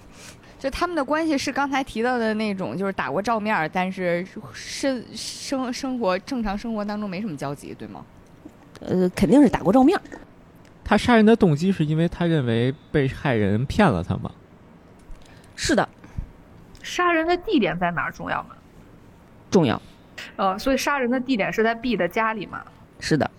[0.58, 8.04] 就他们的关系是刚才提到的那种，就是打过照面，但是生生生活正常生活当中没什么交集，对吗？
[8.80, 10.00] 呃，肯定是打过照面，
[10.82, 14.30] 他杀人的动机是因为他认为被害人骗了他吗？
[15.54, 15.86] 是的，
[16.82, 18.50] 杀人的地点在哪儿重要吗？
[19.50, 19.82] 重要，
[20.36, 22.64] 呃，所以杀人的地点是在 B 的家里吗？
[23.00, 23.30] 是的，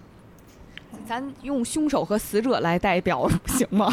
[1.08, 3.92] 咱用凶手和死者来代表行吗？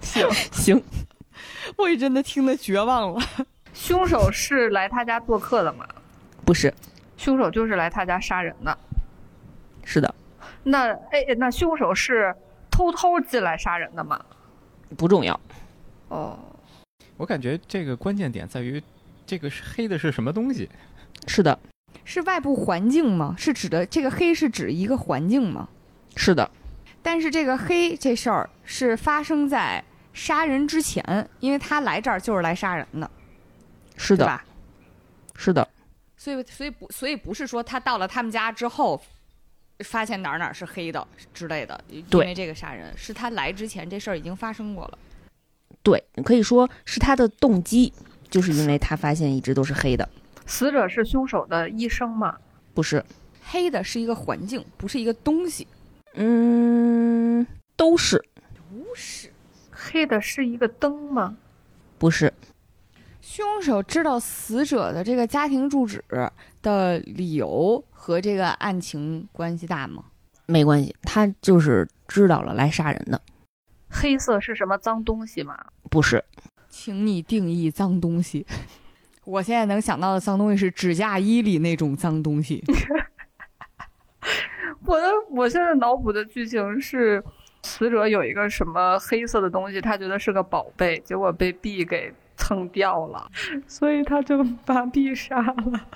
[0.00, 0.82] 行 行，
[1.76, 3.20] 我也真的听得绝望了。
[3.72, 5.86] 凶手是来他家做客的吗？
[6.44, 6.72] 不是，
[7.16, 8.76] 凶手就是来他家杀人的。
[9.84, 10.14] 是的，
[10.62, 12.34] 那哎，那凶手是
[12.70, 14.22] 偷偷进来杀人的吗？
[14.96, 15.38] 不重要，
[16.08, 16.38] 哦，
[17.16, 18.82] 我感觉这个关键点在于，
[19.24, 20.68] 这个是黑的是什么东西？
[21.26, 21.56] 是的，
[22.10, 23.36] 是外部环境吗？
[23.38, 25.68] 是指的这个黑是指一个环境吗？
[26.16, 26.50] 是的，
[27.00, 31.04] 但是这个黑这事儿是发生在杀人之前，
[31.38, 33.08] 因为他来这儿就是来杀人的，
[33.96, 34.44] 是的，吧？
[35.36, 35.68] 是的，
[36.16, 39.00] 所以，所以不，所以不是说他到了他们家之后，
[39.84, 44.98] 发现哪儿哪儿是黑的之类的，因为这个杀人是他来之前这事儿已经发生过了。
[45.84, 47.92] 对，可以说是他的动机，
[48.28, 50.08] 就是因为他发现一直都是黑的，
[50.50, 52.36] 死者是凶手的医生吗？
[52.74, 53.02] 不是，
[53.40, 55.64] 黑的是一个环境，不是一个东西。
[56.14, 57.46] 嗯，
[57.76, 58.20] 都是，
[58.68, 59.30] 不是，
[59.70, 61.36] 黑的是一个灯吗？
[61.98, 62.34] 不是，
[63.20, 66.02] 凶手知道死者的这个家庭住址
[66.60, 70.04] 的理由和这个案情关系大吗？
[70.46, 73.22] 没关系，他就是知道了来杀人的，
[73.88, 75.56] 黑色是什么脏东西吗？
[75.88, 76.24] 不是，
[76.68, 78.44] 请你定义脏东西。
[79.30, 82.64] 我现在能想到的脏东西是指甲衣里那种脏东西。
[84.84, 87.22] 我的我现在脑补的剧情是，
[87.62, 93.30] 死者有一个什么黑色的东西，他觉得是个宝贝，结果被 B 给蹭掉了，
[93.68, 95.86] 所以他就把 B 杀了，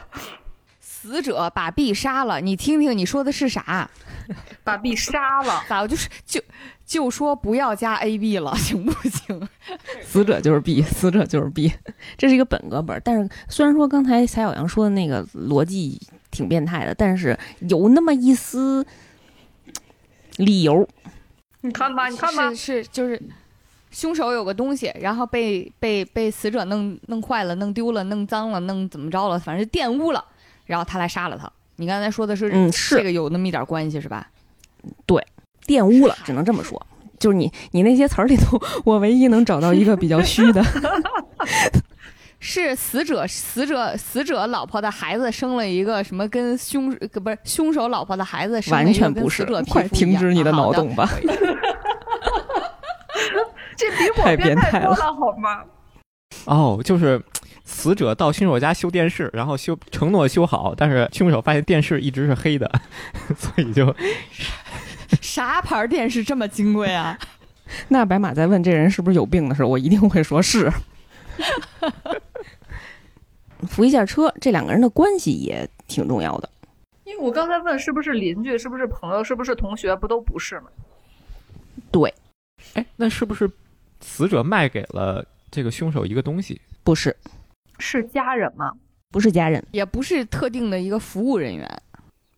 [0.78, 3.90] 死者把 B 杀了，你听听你说的是啥？
[4.62, 5.65] 把 B 杀了。
[5.66, 6.40] 咋就是就
[6.86, 9.48] 就说不要加 A B 了， 行不行？
[10.02, 11.73] 死者就是 B，死者就是 B，
[12.16, 13.01] 这是一个本格本。
[13.05, 16.01] 但是虽然说刚才蔡小阳说的那个逻辑
[16.31, 18.86] 挺变态的，但是有那么一丝
[20.36, 20.89] 理由。
[21.62, 23.20] 你看吧，你看吧是，是就是。
[23.90, 30.24] 凶手有个东西，然后被被被死者弄弄坏了、弄丢了、弄脏了、弄怎么着了，反正玷污了，
[30.66, 31.48] 然后他来杀了他。
[31.77, 34.28] 你刚才说的是，嗯是这个有那么一点关系是吧？
[35.66, 36.81] 玷污了，只能这么说。
[37.19, 40.62] 就是你你那些词儿里头，我唯一能找到一个比较虚的，
[42.39, 51.09] 是死者死者死者老婆的孩子生了一个什么跟凶呃不是凶手老婆的孩子生完全不是快停止你的脑洞吧！
[53.77, 55.62] 这比我太变态了态多了好吗？
[56.45, 57.23] 哦，就是
[57.65, 62.70] 死者到凶手家修电视，然后修承诺修好，但是凶手发现电视一直是黑的，
[63.39, 63.95] 所以就
[65.20, 67.18] 啥牌电视这么金贵啊？
[67.89, 70.70] 那白马在问这人是不是有病的时候，我一定会说是。
[73.66, 76.48] 扶一下车，这两个人的关系也挺重要的。
[77.05, 80.66] 因为我刚才问是不是邻居，是不是朋友，是不是同学，不都不是吗？
[81.90, 82.12] 对，
[82.74, 83.51] 哎，那是不是
[84.01, 86.60] 死者卖给了这个凶手一个东西？
[86.82, 87.16] 不是，
[87.78, 88.72] 是家人吗？
[89.10, 91.66] 不是家人，也不是特定的一个服务人员，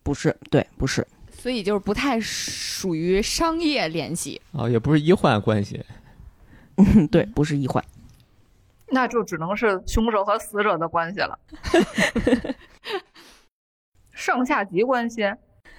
[0.03, 1.05] 不是，对，不是，
[1.37, 4.41] 所以就是不太属于商业联系。
[4.51, 5.83] 啊、也不是医患关系。
[6.77, 7.83] 嗯，对，不是医患。
[8.89, 11.37] 那就只能是凶手和死者的关系了，
[14.13, 15.23] 上下级关系。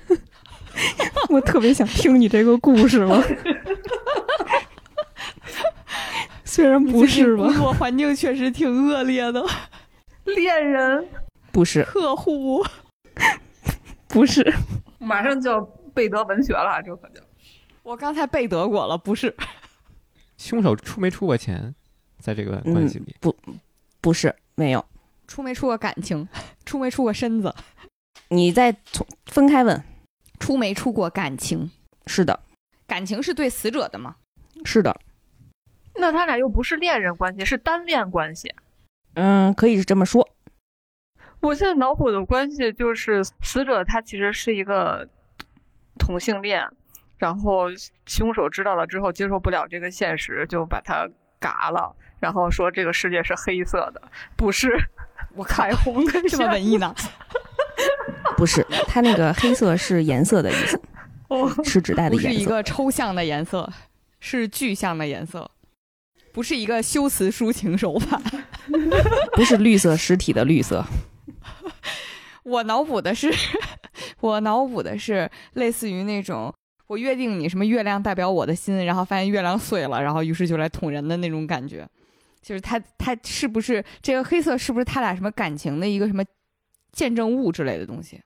[1.30, 3.22] 我特别想听你这个故事了，
[6.44, 7.44] 虽然不是吧。
[7.44, 9.44] 工，作环境确实挺恶劣的，
[10.24, 11.08] 恋人。
[11.50, 12.64] 不是，客户。
[14.06, 14.54] 不是，
[14.98, 15.60] 马上就要
[15.94, 17.20] 背德文学了，这可就
[17.82, 19.34] 我刚才背德过了，不是
[20.36, 21.74] 凶手出没出过钱，
[22.18, 23.16] 在这个关系里？
[24.00, 24.84] 不是，没有。
[25.26, 26.26] 出没出过感情，
[26.64, 27.54] 出没出过身子，
[28.28, 29.84] 你再从分开问，
[30.38, 31.70] 出没出过感情？
[32.06, 32.40] 是的，
[32.86, 34.16] 感情是对死者的吗？
[34.64, 34.98] 是的，
[35.96, 38.54] 那他俩又不是恋人关系，是单恋关系。
[39.14, 40.26] 嗯，可以是这么说。
[41.40, 45.08] 我现在脑补的关系就是死者他其实是一个
[45.98, 46.66] 同性恋，
[47.16, 47.66] 然后
[48.06, 51.08] 凶手知道了之后接受不了这个现实，就把他
[51.38, 54.02] 嘎了，然后说这个世界是黑色的，
[54.36, 54.76] 不是
[55.34, 56.94] 我靠彩，虹的这么文艺呢？
[58.36, 60.80] 不是，他那个黑色是颜色的意思，
[61.28, 62.40] 哦，是指代的不是颜色。
[62.40, 63.72] 一个抽象的颜色，
[64.18, 65.48] 是具象的颜色，
[66.32, 68.20] 不是一个修辞抒情手法。
[69.34, 70.84] 不是绿色实体的绿色。
[72.48, 73.32] 我脑补的是，
[74.20, 76.52] 我脑补的是类似于那种
[76.86, 81.86] 我约定你什么月亮代表我的心，然后发现月亮碎了，然后于是就来捅人的那种感觉。
[82.40, 86.24] 就是他他是不是这个黑色是不是他俩什么感情的一个什么
[86.92, 88.20] 见证物之类的东西？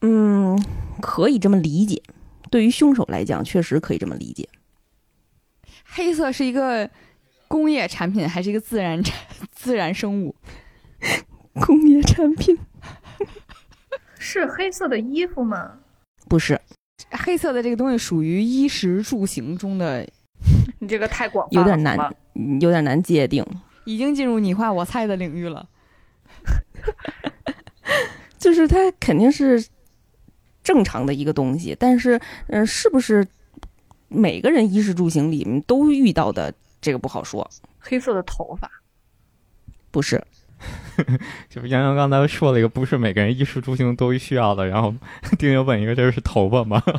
[0.00, 0.60] 嗯，
[1.00, 2.02] 可以这么理解。
[2.50, 4.48] 对于凶手来讲，确实可以这么理解。
[5.84, 6.88] 黑色是一个
[7.46, 9.16] 工业产品还是一个自然产
[9.52, 10.34] 自然生物？
[11.60, 12.56] 工业产品
[14.18, 15.78] 是黑色的衣服吗？
[16.28, 16.60] 不是，
[17.10, 20.06] 黑色的这个东西属于衣食住行中的，
[20.80, 22.14] 你这个太广泛了，有点难
[22.60, 23.44] 有点难界定。
[23.84, 25.66] 已经进入你画我猜的领域了。
[28.38, 29.66] 就是它肯定是
[30.62, 33.26] 正常的一个东西，但是，嗯、是不是
[34.08, 37.48] 每个人衣食住行里面都遇到的，这个不好说。
[37.78, 38.70] 黑色的头发，
[39.90, 40.22] 不是，
[41.48, 44.92] 就是杨洋刚才说了一个不是每个人衣食住行都需要的，然后
[45.38, 46.82] 丁丁问一个这是头发吗？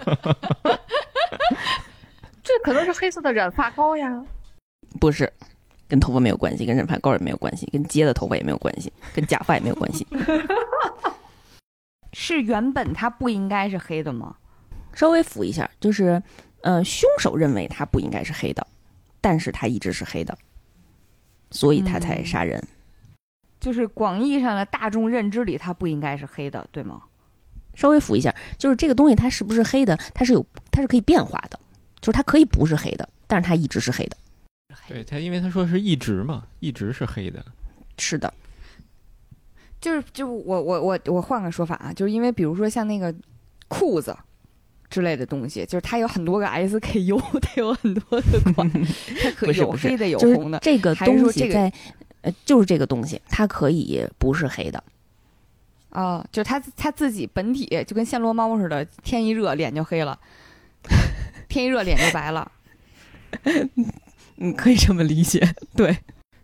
[2.43, 4.23] 这可能是黑色的染发膏呀。
[4.99, 5.31] 不是，
[5.87, 10.07] 跟头发没有关系，跟染发膏也没有关系，跟接的头发也没有关系，跟假发也没有关系。
[12.13, 14.35] 是原本它不应该是黑的吗？
[14.93, 16.21] 稍微扶一下，就是，
[16.61, 18.65] 呃，凶手认为它不应该是黑的，
[19.21, 20.35] 但是它一直是黑的，
[21.51, 22.61] 所以他才杀人。
[23.59, 27.01] 就是广义上的大众认知里，它不应该是黑的，对吗？
[27.75, 31.59] 稍微扶一下，就是这个东西它是不是黑的，它是有，它是可以变化的，
[32.01, 34.17] 就是它可以不是黑的，但是它一直是黑的。
[34.87, 37.43] 对它，因为他说是一直嘛，一直是黑的。
[37.97, 38.33] 是的，
[39.79, 43.13] 就是就我我我我换个说法啊，就是因为比如说像那个
[43.67, 44.15] 裤子
[44.89, 48.69] 之类的东西，就是它有很多个 SKU，它有很多的款，
[49.21, 50.59] 它可是有黑的有红的。
[50.59, 51.71] 这个东西在，
[52.21, 54.83] 呃，就是这个东西，它可以不是黑的。
[55.91, 60.19] 哦，就是它它自己本体就跟暹罗猫似的，天一热脸就黑了，
[61.49, 62.51] 天一热脸就白了。
[64.37, 65.55] 嗯，可以这么理解。
[65.75, 65.97] 对，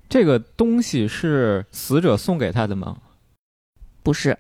[0.10, 2.98] 这个东西是死者送给他的吗？
[4.02, 4.38] 不是，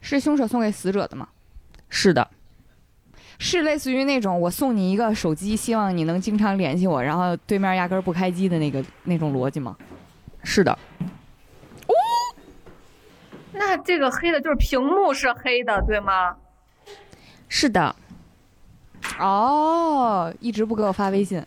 [0.00, 1.28] 是凶手送给死者的吗？
[1.88, 2.30] 是的，
[3.38, 9.76] 是类似于那种我送你一个手机，希望你能经常联系我，然后对面压根儿不开机的那个那种逻辑吗？
[10.48, 10.70] 是的，
[11.88, 11.94] 哦
[13.52, 16.36] 那这个黑的就是屏幕是黑的，对吗？
[17.48, 17.94] 是的。
[19.18, 21.44] 哦，一直不给我发微信，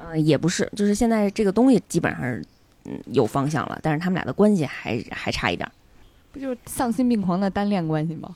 [0.00, 2.42] 呃，也不是，就是现在这个东西基本上是，
[2.86, 5.72] 嗯，有方向了，但是他们俩的关系还还差一点儿。
[6.32, 8.34] 不就是丧心病狂的单恋关系吗？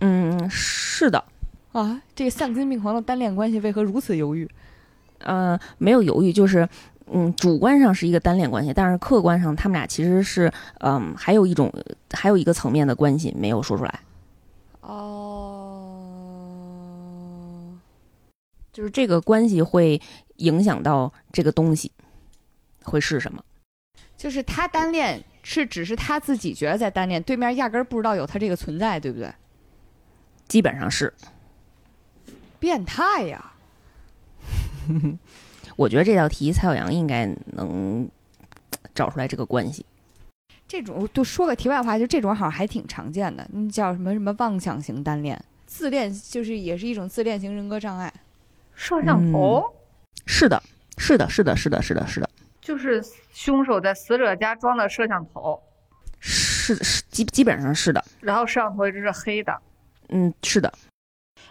[0.00, 1.24] 嗯，是的，
[1.72, 4.48] 啊，这个丧心病狂的单恋关系为何如此犹豫？
[5.18, 6.68] 呃，没有犹豫，就是
[7.14, 11.70] 嗯，主观上是一个单恋关系，但是客观上他们俩其实是，嗯，还有一种，
[12.10, 14.00] 还有一个层面的关系没有说出来，
[14.80, 14.98] 哦，
[18.72, 20.00] 就是这个关系会
[20.36, 21.92] 影响到这个东西
[22.82, 23.44] 会是什么。
[24.16, 29.30] 就是他单恋是只是他自己觉得在单恋，对面压根儿不知道有他这个存在，对不对？
[30.48, 31.12] 基本上是，
[32.58, 33.52] 变态呀！
[35.76, 38.08] 我觉得这道题蔡小阳应该能
[38.94, 39.84] 找出来这个关系。
[40.68, 48.12] 这种就说个题外话，就这种好像还挺常见的，那叫什么什么妄想型单恋，自恋就是也是一种自恋型人格障碍。
[48.74, 49.62] 摄像头、
[50.26, 50.62] 是的，
[50.96, 52.30] 是的，是的，是的，是的，是的，
[52.62, 53.04] 就是
[53.34, 55.62] 凶手在死者家装了摄像头，
[56.20, 59.54] 是是基基本上是的，然后摄像头一直是黑的。
[60.08, 60.72] 嗯，是的，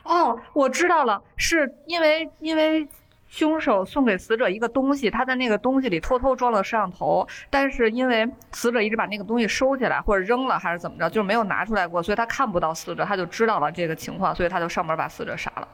[0.03, 2.87] 哦，我知道了，是因为因为
[3.31, 15.65] 凶手送给死者一个东西，他在那个东西里偷偷装了摄像头，但是因为死者一直把那个东西收起来或者扔了还是怎么着，就是没有拿出来过，所以他看不到死者，他就知道了这个情况，所以他就上门把死者杀了。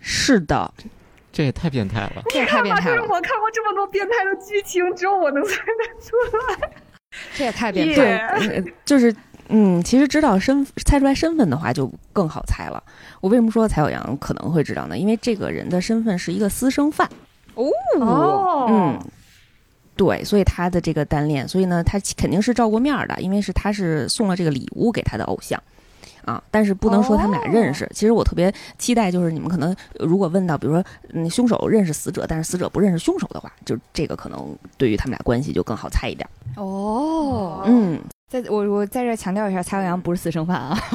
[0.00, 0.74] 是的，
[1.30, 2.22] 这也太变态了。
[2.30, 6.16] 这也太变态就是，我看过这么多变态的剧情，只有我能猜得出
[6.60, 6.70] 来。
[7.34, 8.28] 这也太变态，了。
[8.38, 9.14] 呃就是
[9.52, 12.82] 嗯，其实知道身猜出来身份的话就更好猜了。
[13.20, 14.96] 我为什么说蔡小阳可能会知道呢？
[14.96, 17.08] 因为这个人的身份是一个私生饭，
[17.54, 19.00] 哦，嗯，
[19.96, 25.60] 对，所以他的这个单恋，所以呢，他肯定是照过面儿的，因为是他是送了这个礼物给他的偶像。
[26.24, 27.88] 啊，但是不能说他们俩认识。
[27.92, 36.28] 其实我特别期待，就是你们可能呃如果问到，比如说，嗯，凶手认识死者，但是死者不认识凶手的话，就这个可能对于他们俩关系就更好猜一点。
[36.56, 40.78] 哦，嗯，在我我在这儿强调一下，蔡小阳不是私生饭啊。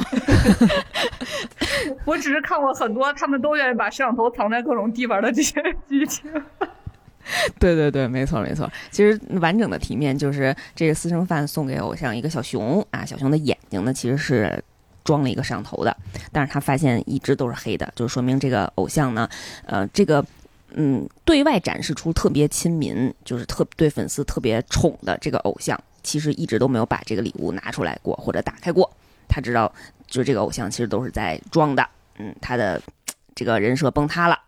[2.04, 6.30] 我只是看过很多他们都愿意把摄像头藏在各种地方的这些剧情。
[7.58, 8.70] 对对对，没错没错。
[8.90, 14.62] 其实完整的题面就是这个私生饭送给偶像一个小熊啊，小熊的眼睛呢其实是
[15.06, 15.96] 装了一个摄像头的，
[16.32, 19.26] 但是他发现一直都是黑的，就说明这个偶像呢，
[19.64, 20.22] 呃，这个
[20.74, 28.90] 嗯对外展示出特别亲民，就是特对粉丝特别宠的这个偶像，其实一直都没有把这个礼物拿出来过或者打开过。
[29.28, 29.72] 他知道，
[30.06, 31.88] 就是这个偶像其实都是在装的，
[32.18, 32.82] 嗯，他的
[33.34, 34.38] 这个人设崩塌了，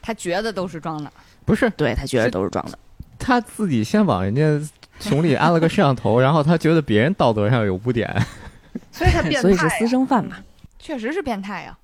[0.00, 1.12] 他觉得都是装的，
[1.44, 2.78] 不是对他觉得都是装的。
[3.18, 4.42] 他自己先往人家
[4.98, 8.08] 熊里安了个摄像头，然后他觉得别人道德上有污点。
[8.90, 10.36] 所以他变态、 所以是私生饭嘛。
[10.78, 11.76] 确实是变态呀。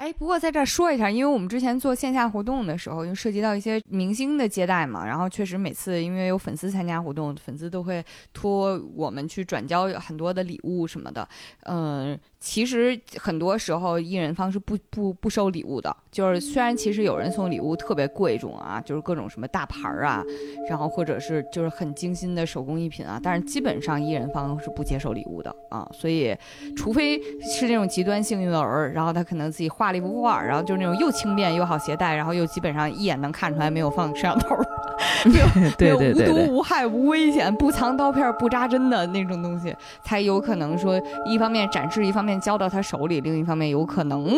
[0.00, 8.02] 哎，不过在这儿说一下，因为我们之前做线下活动的时候，因为涉及到一些明星的接待嘛，然后确实每次因为有粉丝参加活动，粉丝都会
[8.32, 11.28] 托我们去转交很多的礼物什么的。
[11.64, 20.24] 嗯、其实很多时候艺人方是不不不收礼物的，就是虽然其实有人送礼物特别贵重啊，就是各种什么大牌儿啊，
[20.66, 26.34] 然后或者是就是很精心的手工艺品啊，但是基本上艺人方是不接受礼物的啊，所以
[26.74, 34.64] 除非是那种极端幸运儿，然后他可能自己画了一幅画，然后就是那种又轻便又好携带，然后又基本上一眼能看出来没有放摄像头儿，
[35.26, 44.30] 没有没对有无毒对对对，无害无危险，不藏刀片不扎针的那种东西，才有可能说一方面展示，一方面交到他手里，另一方面有可能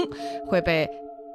[0.47, 0.89] 会被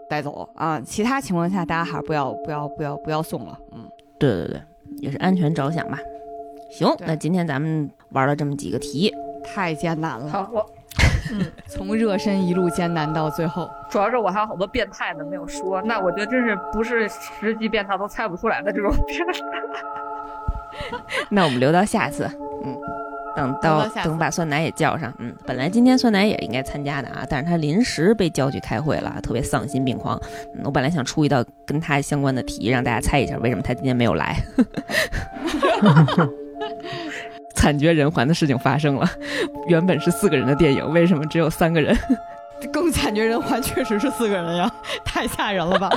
[0.10, 0.80] 带走啊。
[0.82, 3.88] 其他情况下，大家还是不要不要不要不要送了，嗯。
[4.20, 4.62] 对对对，
[4.98, 6.00] 也是安全着想吧。
[6.72, 9.14] 行，那今天咱们玩了这么几个题，
[9.44, 10.66] 太艰难了，好，我
[11.68, 13.70] 从热身一路艰难到最后。
[13.90, 19.40] 主要是我还有好多变态的没有说，那我觉得真是不是十级变态都猜不出来的这种变态。
[21.30, 22.30] 那我们留到下次。
[22.64, 22.76] 嗯，
[23.36, 25.14] 等到到等把酸奶也叫上。
[25.20, 30.20] 嗯，本来今天酸奶也应该参加的啊，但是他临时被叫去开会了，特别丧心病狂。
[30.56, 34.38] 嗯，我本来想出一道跟他相关的题，让大家猜一下为什么他今天没有来。
[37.58, 39.10] 惨绝人寰的事情发生了，
[39.68, 41.98] 原本是四个人的电影，为什么只有三个人？
[42.72, 44.72] 更惨绝人寰，确实是四个人呀，
[45.04, 45.90] 太吓人了吧？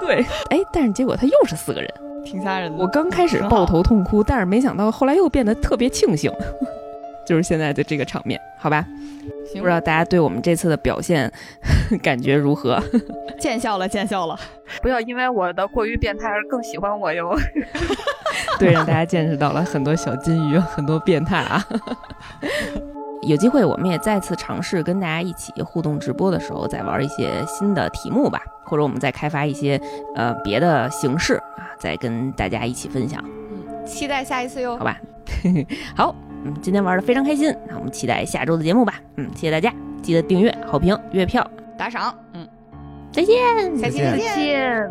[0.00, 1.90] 对，哎，但是结果他又是四个人。
[2.24, 2.78] 挺吓人的。
[2.78, 6.30] 我刚开始抱头痛哭，但是没想到后来又变得特别庆幸，
[7.26, 8.86] 就是现在的这个场面，好吧？
[9.54, 11.30] 不知道大家对我们这次的表现
[12.02, 12.82] 感觉如何？
[13.38, 14.38] 见笑了，见笑了。
[14.80, 17.36] 不要因为我的过于变态而更喜欢我哟。
[18.58, 21.64] 对，让大家见识到了很多小金鱼，很多变态啊！
[23.22, 29.80] 有机会我们也再次尝试跟大家一起互动直播的时候，再玩一些新的题目吧，或者我们再开发一些
[30.16, 33.22] 呃别的形式啊，再跟大家一起分享。
[33.24, 34.84] 嗯，期待下一次哟好。
[34.84, 34.98] 吧，
[35.94, 39.00] 好，嗯今天玩的非常开心那我们期待下周的节目吧。
[39.16, 42.14] 嗯谢谢大家记得订阅好评月票打赏。
[42.34, 42.46] 嗯。
[43.12, 43.78] 再见。
[43.78, 44.90] 下期再见。